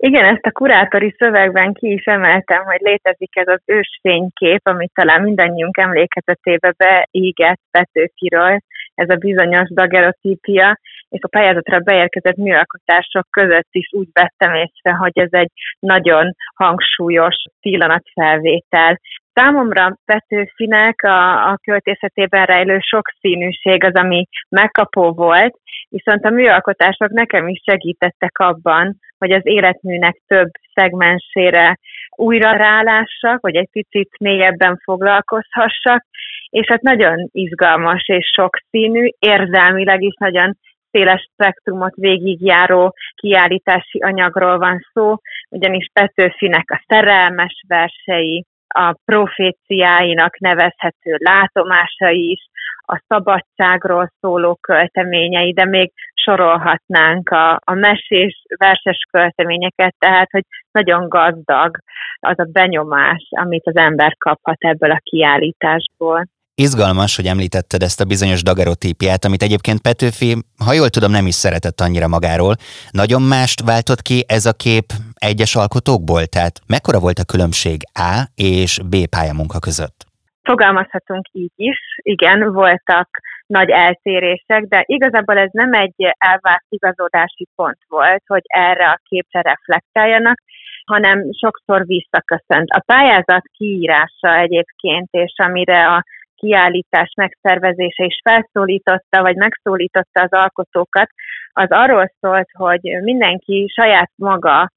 Igen, 0.09 0.25
ezt 0.33 0.45
a 0.45 0.51
kurátori 0.59 1.15
szövegben 1.17 1.73
ki 1.73 1.87
is 1.97 2.03
emeltem, 2.03 2.61
hogy 2.63 2.81
létezik 2.89 3.35
ez 3.35 3.47
az 3.47 3.61
ősfénykép, 3.65 4.61
amit 4.63 4.91
talán 4.93 5.21
mindannyiunk 5.21 5.77
emlékezetébe 5.77 6.73
beígett 6.77 7.61
Petőfiről, 7.71 8.59
ez 8.95 9.09
a 9.09 9.15
bizonyos 9.15 9.69
dagerotípia, 9.73 10.79
és 11.15 11.21
a 11.21 11.27
pályázatra 11.27 11.79
beérkezett 11.79 12.35
műalkotások 12.35 13.27
között 13.29 13.67
is 13.71 13.87
úgy 13.91 14.07
vettem 14.13 14.53
észre, 14.53 14.91
hogy 14.91 15.11
ez 15.13 15.31
egy 15.31 15.51
nagyon 15.79 16.35
hangsúlyos 16.55 17.35
pillanatfelvétel. 17.61 18.99
Számomra 19.33 19.97
Petőfinek 20.05 21.03
a, 21.03 21.49
a 21.51 21.57
költészetében 21.63 22.45
rejlő 22.45 22.79
sokszínűség 22.79 23.83
az, 23.83 23.93
ami 23.93 24.27
megkapó 24.49 25.11
volt, 25.11 25.55
viszont 25.89 26.25
a 26.25 26.29
műalkotások 26.29 27.09
nekem 27.09 27.47
is 27.47 27.61
segítettek 27.65 28.39
abban, 28.39 28.99
hogy 29.17 29.31
az 29.31 29.45
életműnek 29.45 30.21
több 30.27 30.49
szegmensére 30.73 31.77
újra 32.15 32.51
rálássak, 32.51 33.39
hogy 33.41 33.55
egy 33.55 33.69
picit 33.71 34.09
mélyebben 34.19 34.81
foglalkozhassak, 34.83 36.05
és 36.49 36.67
hát 36.67 36.81
nagyon 36.81 37.29
izgalmas 37.31 38.03
és 38.07 38.29
sokszínű, 38.35 39.07
érzelmileg 39.19 40.01
is 40.01 40.13
nagyon 40.19 40.57
széles 40.95 41.29
spektrumot 41.33 41.95
végigjáró 41.95 42.93
kiállítási 43.15 43.99
anyagról 43.99 44.57
van 44.57 44.87
szó, 44.93 45.15
ugyanis 45.49 45.89
Petőfinek 45.93 46.71
a 46.71 46.83
szerelmes 46.87 47.63
versei, 47.67 48.45
a 48.67 48.95
proféciáinak 49.05 50.39
nevezhető 50.39 51.15
látomásai 51.17 52.29
is, 52.31 52.49
a 52.87 53.03
szabadságról 53.07 54.11
szóló 54.19 54.57
költeményei, 54.61 55.53
de 55.53 55.65
még 55.65 55.91
sorolhatnánk 56.13 57.29
a, 57.29 57.59
a 57.63 57.73
mesés, 57.73 58.43
verses 58.57 58.97
költeményeket, 59.11 59.95
tehát 59.99 60.27
hogy 60.31 60.43
nagyon 60.71 61.09
gazdag 61.09 61.77
az 62.19 62.39
a 62.39 62.47
benyomás, 62.51 63.27
amit 63.29 63.67
az 63.67 63.75
ember 63.75 64.15
kaphat 64.17 64.57
ebből 64.59 64.91
a 64.91 65.01
kiállításból. 65.03 66.25
Izgalmas, 66.57 67.15
hogy 67.15 67.25
említetted 67.25 67.81
ezt 67.81 68.01
a 68.01 68.05
bizonyos 68.05 68.43
dagerotípiát, 68.43 69.25
amit 69.25 69.41
egyébként 69.41 69.81
Petőfi, 69.81 70.31
ha 70.65 70.73
jól 70.73 70.89
tudom, 70.89 71.11
nem 71.11 71.27
is 71.27 71.35
szeretett 71.35 71.79
annyira 71.81 72.07
magáról. 72.07 72.55
Nagyon 72.91 73.21
mást 73.21 73.59
váltott 73.71 74.01
ki 74.01 74.17
ez 74.27 74.45
a 74.45 74.53
kép 74.63 74.87
egyes 75.13 75.55
alkotókból? 75.55 76.25
Tehát 76.25 76.55
mekkora 76.67 76.99
volt 76.99 77.19
a 77.19 77.29
különbség 77.33 77.77
A 77.93 78.13
és 78.35 78.79
B 78.91 78.93
pályamunka 79.15 79.59
között? 79.59 79.97
Fogalmazhatunk 80.43 81.25
így 81.31 81.55
is. 81.55 81.79
Igen, 82.01 82.53
voltak 82.53 83.09
nagy 83.47 83.69
eltérések, 83.69 84.63
de 84.63 84.83
igazából 84.85 85.37
ez 85.37 85.49
nem 85.51 85.73
egy 85.73 85.95
elvárt 86.17 86.65
igazodási 86.69 87.47
pont 87.55 87.81
volt, 87.87 88.23
hogy 88.27 88.45
erre 88.45 88.87
a 88.89 88.99
képre 89.09 89.41
reflektáljanak, 89.41 90.37
hanem 90.85 91.17
sokszor 91.41 91.85
visszaköszönt. 91.85 92.69
A 92.69 92.83
pályázat 92.85 93.43
kiírása 93.57 94.37
egyébként, 94.37 95.07
és 95.11 95.33
amire 95.35 95.87
a 95.87 96.03
kiállítás 96.35 97.13
megszervezése 97.17 98.03
is 98.03 98.21
felszólította, 98.23 99.21
vagy 99.21 99.35
megszólította 99.35 100.21
az 100.21 100.31
alkotókat, 100.31 101.09
az 101.53 101.67
arról 101.69 102.11
szólt, 102.19 102.49
hogy 102.51 102.81
mindenki 103.01 103.71
saját 103.75 104.11
maga 104.15 104.69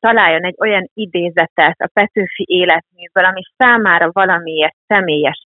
találjon 0.00 0.44
egy 0.44 0.56
olyan 0.58 0.90
idézetet 0.94 1.80
a 1.80 1.90
Petőfi 1.92 2.44
életműből, 2.46 3.24
ami 3.24 3.42
számára 3.56 4.08
valamiért 4.12 4.76
személyes. 4.86 5.46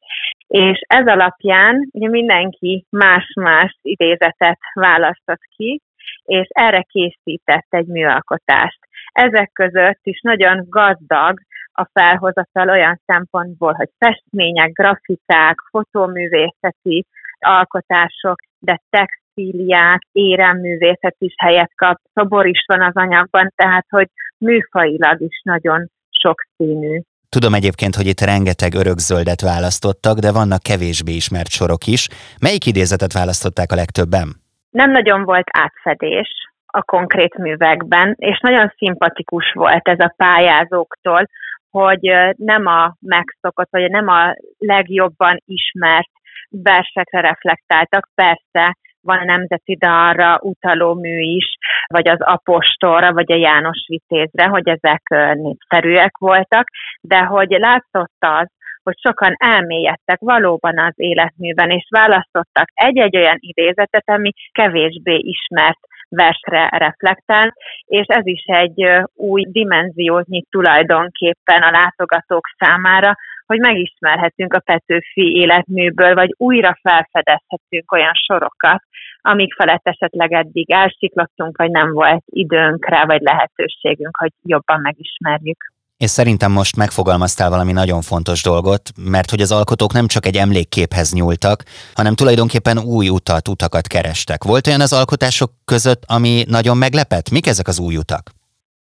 És 0.47 0.81
ez 0.87 1.07
alapján 1.07 1.89
ugye 1.93 2.09
mindenki 2.09 2.87
más-más 2.91 3.79
idézetet 3.83 4.59
választott 4.75 5.43
ki, 5.57 5.81
és 6.25 6.47
erre 6.49 6.83
készített 6.83 7.67
egy 7.69 7.87
műalkotást. 7.87 8.79
Ezek 9.13 9.51
között 9.53 10.01
is 10.03 10.21
nagyon 10.21 10.65
gazdag 10.69 11.39
a 11.73 11.89
felhozatal 11.93 12.69
olyan 12.69 13.01
szempontból, 13.07 13.73
hogy 13.73 13.89
festmények, 13.99 14.73
grafikák, 14.73 15.57
fotóművészeti 15.71 17.07
alkotások, 17.39 18.37
de 18.59 18.81
textíliák, 18.91 20.01
éremművészet 20.13 21.17
is 21.19 21.35
helyet 21.37 21.73
kap, 21.77 21.97
szobor 22.15 22.47
is 22.47 22.65
van 22.67 22.83
az 22.83 22.95
anyagban, 22.95 23.53
tehát 23.57 23.87
hogy 23.89 24.09
műfajilag 24.39 25.21
is 25.21 25.41
nagyon 25.45 25.91
sokszínű. 26.11 27.01
Tudom 27.29 27.55
egyébként, 27.55 27.95
hogy 27.95 28.07
itt 28.07 28.21
rengeteg 28.21 28.75
örökzöldet 28.75 29.41
választottak, 29.41 30.19
de 30.19 30.33
vannak 30.33 30.63
kevésbé 30.63 31.13
ismert 31.13 31.49
sorok 31.49 31.87
is. 31.87 32.09
Melyik 32.41 32.67
idézetet 32.67 33.13
választották 33.13 33.73
a 33.73 33.75
legtöbben? 33.83 34.29
Nem 34.71 34.91
nagyon 34.91 35.25
volt 35.25 35.49
átfedés 35.53 36.31
a 36.67 36.83
konkrét 36.83 37.35
művekben, 37.39 38.15
és 38.19 38.41
nagyon 38.41 38.73
szimpatikus 38.77 39.53
volt 39.55 39.89
ez 39.89 40.01
a 40.01 40.15
pályázóktól, 40.17 41.29
hogy 41.73 42.35
nem 42.37 42.67
a 42.67 42.95
megszokott, 43.01 43.71
vagy 43.71 43.91
nem 43.91 44.09
a 44.09 44.35
legjobban 44.59 45.43
ismert 45.47 46.11
versekre 46.51 47.21
reflektáltak. 47.21 48.09
Persze 48.15 48.77
van 49.01 49.19
a 49.19 49.25
nemzeti 49.25 49.77
dalra 49.77 50.39
utaló 50.43 50.95
mű 50.95 51.19
is, 51.19 51.57
vagy 51.87 52.09
az 52.09 52.21
apostolra, 52.21 53.13
vagy 53.13 53.33
a 53.33 53.37
János 53.37 53.85
Vitézre, 53.87 54.47
hogy 54.47 54.69
ezek 54.69 55.03
népszerűek 55.35 56.17
voltak, 56.19 56.69
de 57.01 57.19
hogy 57.19 57.51
látszott 57.51 58.17
az, 58.19 58.47
hogy 58.83 58.99
sokan 58.99 59.35
elmélyedtek 59.39 60.19
valóban 60.21 60.79
az 60.79 60.93
életműben, 60.97 61.71
és 61.71 61.87
választottak 61.91 62.69
egy-egy 62.75 63.17
olyan 63.17 63.37
idézetet, 63.39 64.09
ami 64.09 64.31
kevésbé 64.53 65.15
ismert 65.15 65.79
versre 66.17 66.69
reflektál, 66.77 67.55
és 67.85 68.07
ez 68.07 68.27
is 68.27 68.45
egy 68.45 68.87
új 69.15 69.43
dimenziót 69.49 70.27
nyit 70.27 70.47
tulajdonképpen 70.51 71.63
a 71.63 71.71
látogatók 71.71 72.47
számára, 72.59 73.17
hogy 73.47 73.59
megismerhetünk 73.59 74.55
a 74.55 74.63
Petőfi 74.65 75.37
életműből, 75.37 76.15
vagy 76.15 76.35
újra 76.37 76.79
felfedezhetünk 76.83 77.93
olyan 77.93 78.15
sorokat, 78.27 78.83
amik 79.21 79.55
felett 79.55 79.87
esetleg 79.89 80.33
eddig 80.33 80.71
elsiklottunk, 80.71 81.57
vagy 81.57 81.71
nem 81.71 81.93
volt 81.93 82.23
időnk 82.27 82.89
rá, 82.89 83.05
vagy 83.05 83.21
lehetőségünk, 83.21 84.17
hogy 84.17 84.33
jobban 84.43 84.81
megismerjük. 84.81 85.73
És 86.03 86.11
szerintem 86.11 86.53
most 86.53 86.77
megfogalmaztál 86.77 87.51
valami 87.51 87.73
nagyon 87.73 88.03
fontos 88.03 88.43
dolgot, 88.43 88.93
mert 88.97 89.31
hogy 89.31 89.41
az 89.41 89.53
alkotók 89.53 89.93
nem 89.93 90.07
csak 90.07 90.27
egy 90.27 90.37
emlékképhez 90.37 91.13
nyúltak, 91.13 91.65
hanem 91.95 92.15
tulajdonképpen 92.15 92.79
új 92.79 93.09
utat, 93.09 93.49
utakat 93.49 93.87
kerestek. 93.87 94.45
Volt 94.45 94.67
olyan 94.67 94.81
az 94.81 94.93
alkotások 94.93 95.53
között, 95.65 96.03
ami 96.07 96.45
nagyon 96.49 96.77
meglepett? 96.77 97.31
Mik 97.31 97.47
ezek 97.47 97.69
az 97.69 97.79
új 97.79 97.97
utak? 97.97 98.31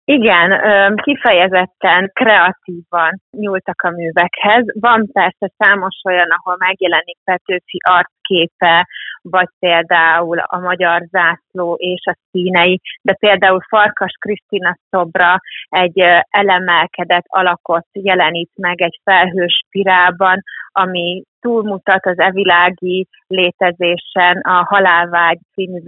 Igen, 0.04 0.52
kifejezetten 0.96 2.12
kreatívan 2.14 3.22
nyúltak 3.32 3.82
a 3.82 3.90
művekhez. 3.90 4.66
Van 4.80 5.10
persze 5.12 5.52
számos 5.58 6.02
olyan, 6.06 6.28
ahol 6.30 6.56
megjelenik 6.58 7.18
Petőfi 7.24 7.78
arcképe, 7.90 8.88
vagy 9.22 9.48
például 9.60 10.40
a 10.40 10.60
magyar 10.60 11.02
zászló 11.12 11.76
és 11.76 12.06
a 12.06 12.18
színei, 12.32 12.82
de 13.02 13.14
például 13.14 13.62
Farkas 13.70 14.14
Krisztina 14.20 14.78
szobra 14.90 15.36
egy 15.70 16.00
elemelkedett 16.30 17.26
alakot 17.28 17.88
jelenít 17.92 18.52
meg 18.56 18.82
egy 18.82 19.00
felhős 19.04 19.64
spirálban, 19.66 20.42
ami 20.72 21.24
túlmutat 21.40 22.06
az 22.06 22.20
evilági 22.20 23.08
létezésen, 23.28 24.38
a 24.38 24.66
halálvágy 24.70 25.40
című 25.54 25.80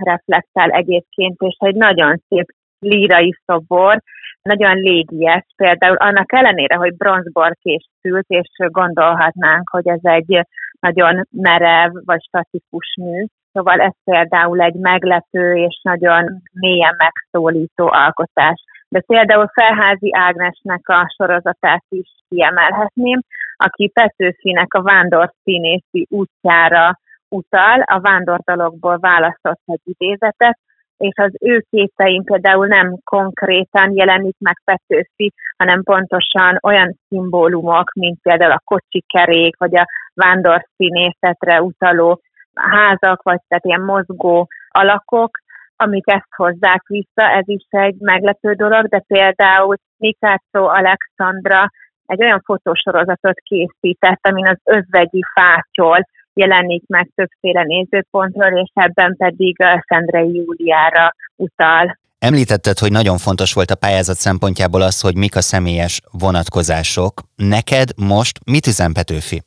reflektál 0.00 0.70
egyébként, 0.70 1.40
és 1.40 1.56
egy 1.58 1.74
nagyon 1.74 2.22
szép 2.28 2.46
lírai 2.82 3.34
szobor, 3.46 4.02
nagyon 4.42 4.76
légies, 4.76 5.46
például 5.56 5.96
annak 5.96 6.32
ellenére, 6.32 6.74
hogy 6.74 6.96
bronzbor 6.96 7.56
készült, 7.62 8.26
és 8.28 8.48
gondolhatnánk, 8.56 9.68
hogy 9.70 9.88
ez 9.88 10.00
egy 10.02 10.46
nagyon 10.80 11.26
merev 11.30 11.90
vagy 12.04 12.22
statikus 12.22 12.94
mű. 13.00 13.24
Szóval 13.52 13.80
ez 13.80 13.92
például 14.04 14.60
egy 14.60 14.74
meglepő 14.74 15.54
és 15.56 15.80
nagyon 15.82 16.42
mélyen 16.52 16.96
megszólító 16.96 17.88
alkotás. 17.92 18.64
De 18.88 19.00
például 19.06 19.50
Felházi 19.54 20.10
Ágnesnek 20.12 20.88
a 20.88 21.14
sorozatát 21.16 21.84
is 21.88 22.08
kiemelhetném, 22.28 23.20
aki 23.56 23.88
Petőfinek 23.88 24.74
a 24.74 24.82
vándor 24.82 25.32
színészi 25.42 26.06
útjára 26.10 26.98
utal, 27.28 27.80
a 27.80 28.00
vándordalokból 28.00 28.98
választott 28.98 29.60
egy 29.66 29.80
idézetet, 29.84 30.58
és 30.96 31.14
az 31.14 31.32
ő 31.40 31.64
képein 31.70 32.24
például 32.24 32.66
nem 32.66 32.96
konkrétan 33.04 33.96
jelenik 33.96 34.36
meg 34.38 34.60
Petőfi, 34.64 35.32
hanem 35.56 35.82
pontosan 35.82 36.58
olyan 36.62 36.96
szimbólumok, 37.08 37.92
mint 37.92 38.18
például 38.22 38.52
a 38.52 38.62
kocsikerék, 38.64 39.56
vagy 39.58 39.76
a 39.76 39.86
vándorszínészetre 40.14 41.62
utaló 41.62 42.20
házak, 42.54 43.22
vagy 43.22 43.40
tehát 43.48 43.64
ilyen 43.64 43.80
mozgó 43.80 44.48
alakok, 44.68 45.38
amik 45.76 46.10
ezt 46.10 46.34
hozzák 46.36 46.82
vissza, 46.86 47.30
ez 47.30 47.48
is 47.48 47.66
egy 47.68 47.96
meglepő 47.98 48.52
dolog, 48.52 48.86
de 48.86 49.02
például 49.06 49.76
Mikácsó 49.96 50.66
Alexandra 50.66 51.70
egy 52.06 52.22
olyan 52.22 52.42
fotósorozatot 52.44 53.38
készített, 53.38 54.26
amin 54.26 54.46
az 54.46 54.58
özvegyi 54.64 55.22
fátyol 55.34 56.06
jelenik 56.34 56.82
meg 56.86 57.08
többféle 57.14 57.62
nézőpontról, 57.62 58.60
és 58.60 58.70
ebben 58.74 59.16
pedig 59.16 59.56
Szendrei 59.86 60.34
Júliára 60.34 61.14
utal. 61.36 61.98
Említetted, 62.18 62.78
hogy 62.78 62.90
nagyon 62.90 63.18
fontos 63.18 63.52
volt 63.52 63.70
a 63.70 63.80
pályázat 63.84 64.16
szempontjából 64.16 64.82
az, 64.82 65.00
hogy 65.00 65.16
mik 65.16 65.36
a 65.36 65.40
személyes 65.40 66.00
vonatkozások. 66.10 67.12
Neked 67.36 67.88
most 67.96 68.38
mit 68.52 68.66
üzen 68.66 68.92
Petőfi? 68.92 69.38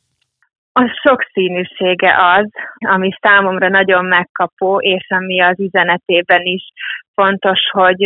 A 0.72 1.00
sokszínűsége 1.02 2.14
az, 2.36 2.48
ami 2.78 3.10
számomra 3.20 3.68
nagyon 3.68 4.04
megkapó, 4.04 4.80
és 4.80 5.06
ami 5.08 5.40
az 5.40 5.60
üzenetében 5.60 6.42
is 6.42 6.62
fontos, 7.14 7.60
hogy 7.70 8.02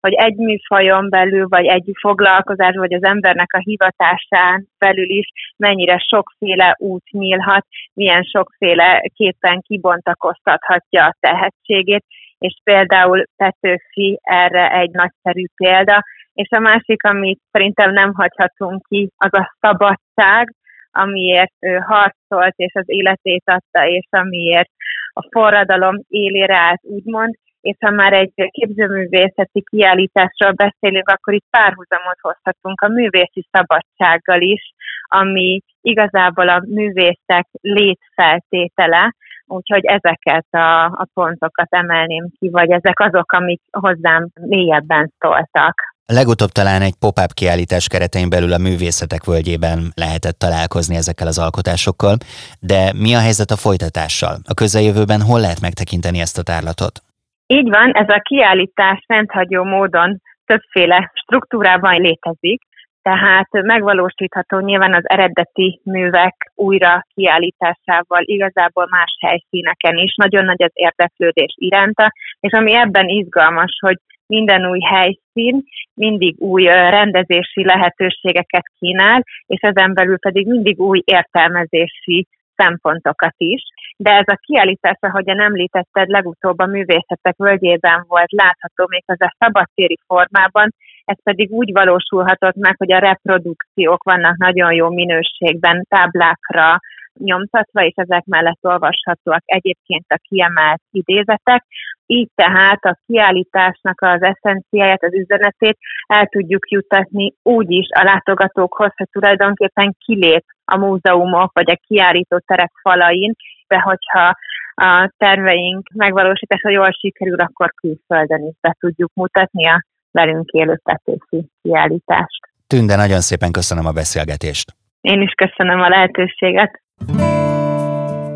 hogy 0.00 0.12
egy 0.12 0.36
műfajon 0.36 1.10
belül, 1.10 1.46
vagy 1.48 1.66
egy 1.66 1.90
foglalkozás, 2.00 2.74
vagy 2.76 2.94
az 2.94 3.02
embernek 3.02 3.52
a 3.52 3.58
hivatásán 3.58 4.68
belül 4.78 5.10
is 5.10 5.26
mennyire 5.56 5.98
sokféle 5.98 6.76
út 6.78 7.10
nyílhat, 7.10 7.66
milyen 7.94 8.22
sokféle 8.22 9.02
képen 9.14 9.60
kibontakoztathatja 9.60 11.04
a 11.04 11.16
tehetségét, 11.20 12.04
és 12.38 12.56
például 12.64 13.24
Petőfi 13.36 14.18
erre 14.22 14.70
egy 14.70 14.90
nagyszerű 14.90 15.44
példa, 15.56 16.02
és 16.32 16.48
a 16.50 16.58
másik, 16.58 17.04
amit 17.04 17.40
szerintem 17.50 17.92
nem 17.92 18.14
hagyhatunk 18.14 18.86
ki, 18.88 19.10
az 19.16 19.34
a 19.34 19.56
szabadság, 19.60 20.54
amiért 20.90 21.52
ő 21.60 21.76
harcolt, 21.76 22.54
és 22.56 22.72
az 22.74 22.84
életét 22.86 23.42
adta, 23.44 23.86
és 23.88 24.06
amiért 24.10 24.70
a 25.12 25.28
forradalom 25.30 26.00
élére 26.08 26.56
állt, 26.56 26.80
úgymond, 26.82 27.34
és 27.66 27.76
ha 27.80 27.90
már 27.90 28.12
egy 28.12 28.32
képzőművészeti 28.50 29.62
kiállításról 29.70 30.52
beszélünk, 30.52 31.08
akkor 31.08 31.34
itt 31.34 31.46
párhuzamot 31.50 32.18
hozhatunk 32.20 32.80
a 32.80 32.88
művészi 32.88 33.48
szabadsággal 33.50 34.40
is, 34.40 34.62
ami 35.08 35.60
igazából 35.80 36.48
a 36.48 36.62
művészek 36.66 37.46
létfeltétele, 37.60 39.14
úgyhogy 39.46 39.84
ezeket 39.84 40.46
a, 40.50 40.84
a 40.84 41.06
pontokat 41.14 41.66
emelném 41.70 42.28
ki, 42.38 42.48
vagy 42.50 42.70
ezek 42.70 43.00
azok, 43.00 43.32
amik 43.32 43.60
hozzám 43.70 44.28
mélyebben 44.34 45.12
szóltak. 45.18 45.94
Legutóbb 46.06 46.50
talán 46.50 46.82
egy 46.82 46.94
pop-up 46.98 47.32
kiállítás 47.32 47.88
keretein 47.88 48.28
belül 48.28 48.52
a 48.52 48.58
művészetek 48.58 49.24
völgyében 49.24 49.92
lehetett 49.94 50.38
találkozni 50.38 50.96
ezekkel 50.96 51.26
az 51.26 51.38
alkotásokkal, 51.38 52.16
de 52.60 52.92
mi 52.92 53.14
a 53.14 53.20
helyzet 53.20 53.50
a 53.50 53.56
folytatással? 53.56 54.36
A 54.44 54.54
közeljövőben 54.54 55.20
hol 55.20 55.40
lehet 55.40 55.60
megtekinteni 55.60 56.20
ezt 56.20 56.38
a 56.38 56.42
tárlatot? 56.42 57.05
Így 57.46 57.68
van, 57.68 57.90
ez 57.92 58.08
a 58.08 58.20
kiállítás 58.20 59.04
rendhagyó 59.06 59.64
módon 59.64 60.20
többféle 60.46 61.12
struktúrában 61.14 62.00
létezik, 62.00 62.62
tehát 63.02 63.48
megvalósítható 63.50 64.58
nyilván 64.58 64.94
az 64.94 65.08
eredeti 65.08 65.80
művek 65.84 66.52
újra 66.54 67.06
kiállításával, 67.14 68.22
igazából 68.22 68.86
más 68.90 69.16
helyszíneken 69.20 69.96
is. 69.96 70.14
Nagyon 70.14 70.44
nagy 70.44 70.62
az 70.62 70.70
érdeklődés 70.72 71.54
iránta, 71.56 72.12
és 72.40 72.52
ami 72.52 72.74
ebben 72.74 73.08
izgalmas, 73.08 73.78
hogy 73.80 73.96
minden 74.26 74.70
új 74.70 74.80
helyszín 74.80 75.62
mindig 75.94 76.40
új 76.40 76.64
rendezési 76.64 77.64
lehetőségeket 77.64 78.64
kínál, 78.78 79.22
és 79.46 79.60
ezen 79.60 79.94
belül 79.94 80.18
pedig 80.18 80.46
mindig 80.46 80.80
új 80.80 81.02
értelmezési 81.04 82.26
szempontokat 82.56 83.34
is. 83.36 83.62
De 83.96 84.10
ez 84.10 84.26
a 84.26 84.38
kiállítás, 84.46 84.98
ahogyan 85.00 85.40
említetted, 85.40 86.08
legutóbb 86.08 86.58
a 86.58 86.66
művészetek 86.66 87.36
völgyében 87.36 88.04
volt 88.08 88.32
látható, 88.32 88.86
még 88.88 89.02
a 89.06 89.36
szabadtéri 89.38 89.98
formában, 90.06 90.74
ez 91.04 91.22
pedig 91.22 91.50
úgy 91.50 91.72
valósulhatott 91.72 92.54
meg, 92.54 92.74
hogy 92.76 92.92
a 92.92 92.98
reprodukciók 92.98 94.02
vannak 94.02 94.36
nagyon 94.36 94.72
jó 94.72 94.88
minőségben, 94.88 95.86
táblákra 95.88 96.78
nyomtatva, 97.18 97.84
és 97.84 97.92
ezek 97.94 98.24
mellett 98.24 98.58
olvashatóak 98.60 99.42
egyébként 99.44 100.04
a 100.08 100.18
kiemelt 100.28 100.80
idézetek. 100.90 101.64
Így 102.06 102.28
tehát 102.34 102.84
a 102.84 102.98
kiállításnak 103.06 104.00
az 104.00 104.22
eszenciáját, 104.22 105.02
az 105.02 105.14
üzenetét 105.14 105.78
el 106.06 106.26
tudjuk 106.26 106.70
jutatni 106.70 107.34
úgy 107.42 107.70
is 107.70 107.86
a 107.94 108.04
látogatókhoz, 108.04 108.92
hogy 108.96 109.08
tulajdonképpen 109.10 109.96
kilép 110.04 110.44
a 110.72 110.76
múzeumok 110.76 111.50
vagy 111.52 111.70
a 111.70 111.80
kiállító 111.86 112.38
terek 112.46 112.72
falain, 112.82 113.34
de 113.68 113.78
hogyha 113.78 114.34
a 114.74 115.10
terveink 115.16 115.88
megvalósítása 115.94 116.70
jól 116.70 116.90
sikerül, 116.90 117.40
akkor 117.40 117.72
külföldön 117.74 118.46
is 118.46 118.54
be 118.60 118.76
tudjuk 118.78 119.10
mutatni 119.14 119.66
a 119.66 119.84
velünk 120.10 120.50
élő 120.50 120.80
Petőfi 120.82 121.50
kiállítást. 121.62 122.40
Tünde, 122.66 122.96
nagyon 122.96 123.20
szépen 123.20 123.52
köszönöm 123.52 123.86
a 123.86 123.92
beszélgetést. 123.92 124.74
Én 125.00 125.20
is 125.20 125.32
köszönöm 125.32 125.80
a 125.80 125.88
lehetőséget. 125.88 126.82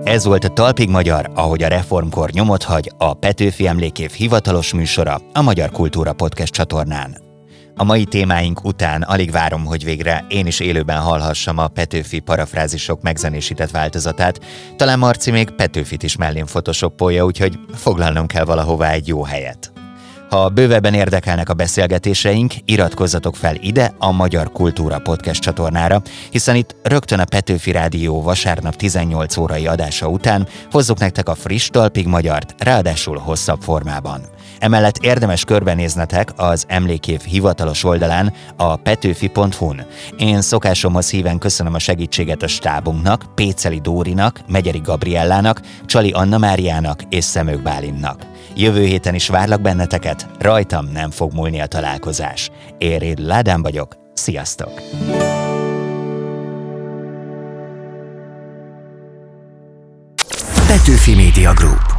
Ez 0.05 0.27
volt 0.27 0.45
a 0.45 0.53
Talpig 0.53 0.91
Magyar, 0.91 1.27
ahogy 1.35 1.63
a 1.63 1.69
reformkor 1.69 2.29
nyomot 2.31 2.63
hagy, 2.63 2.91
a 2.99 3.15
Petőfi 3.15 3.67
Emlékév 3.67 4.11
hivatalos 4.11 4.75
műsora 4.75 5.15
a 5.33 5.43
Magyar 5.43 5.71
Kultúra 5.71 6.13
Podcast 6.13 6.53
csatornán. 6.53 7.30
A 7.77 7.85
mai 7.85 8.05
témáink 8.05 8.65
után 8.65 9.03
alig 9.03 9.31
várom, 9.31 9.65
hogy 9.65 9.85
végre 9.85 10.25
én 10.29 10.47
is 10.47 10.61
élőben 10.61 11.01
hallhassam 11.01 11.59
a 11.59 11.69
Petőfi 11.69 12.19
parafrázisok 12.19 13.03
megzenésített 13.03 13.71
változatát. 13.71 14.41
Talán 14.77 14.99
Marci 14.99 15.31
még 15.31 15.51
Petőfit 15.51 16.03
is 16.03 16.17
mellén 16.17 16.47
photoshopolja, 16.47 17.25
úgyhogy 17.25 17.59
foglalnom 17.75 18.27
kell 18.27 18.45
valahová 18.45 18.91
egy 18.91 19.09
jó 19.09 19.23
helyet. 19.23 19.73
Ha 20.31 20.49
bővebben 20.49 20.95
érdekelnek 20.95 21.49
a 21.49 21.55
beszélgetéseink, 21.55 22.55
iratkozzatok 22.65 23.37
fel 23.37 23.55
ide 23.55 23.95
a 23.99 24.11
Magyar 24.11 24.53
Kultúra 24.53 24.99
Podcast 24.99 25.43
csatornára, 25.43 26.03
hiszen 26.31 26.57
itt 26.57 26.77
rögtön 26.83 27.19
a 27.19 27.25
Petőfi 27.25 27.71
Rádió 27.71 28.23
vasárnap 28.23 28.77
18 28.77 29.37
órai 29.37 29.67
adása 29.67 30.09
után 30.09 30.49
hozzuk 30.71 30.99
nektek 30.99 31.29
a 31.29 31.35
friss 31.35 31.69
talpig 31.69 32.07
magyart, 32.07 32.55
ráadásul 32.59 33.19
hosszabb 33.19 33.61
formában. 33.61 34.21
Emellett 34.61 34.97
érdemes 34.97 35.45
körbenéznetek 35.45 36.33
az 36.37 36.65
emlékév 36.69 37.21
hivatalos 37.21 37.85
oldalán 37.85 38.33
a 38.57 38.77
petőfi.hu-n. 38.77 39.87
Én 40.19 40.41
szokásomhoz 40.41 41.11
híven 41.11 41.39
köszönöm 41.39 41.75
a 41.75 41.79
segítséget 41.79 42.43
a 42.43 42.47
stábunknak, 42.47 43.35
Péceli 43.35 43.81
Dórinak, 43.81 44.41
Megyeri 44.49 44.81
Gabriellának, 44.85 45.61
Csali 45.87 46.11
Anna 46.11 46.39
Máriának 46.39 47.03
és 47.09 47.25
Szemők 47.25 47.63
Bálinnak. 47.63 48.27
Jövő 48.57 48.85
héten 48.85 49.15
is 49.15 49.29
várlak 49.29 49.61
benneteket, 49.61 50.27
rajtam 50.39 50.87
nem 50.87 51.11
fog 51.11 51.33
múlni 51.33 51.61
a 51.61 51.67
találkozás. 51.67 52.51
Éréd 52.79 53.19
Ládán 53.19 53.63
vagyok, 53.63 53.95
sziasztok! 54.15 54.83
Petőfi 60.67 61.15
Media 61.15 61.53
Group 61.53 61.90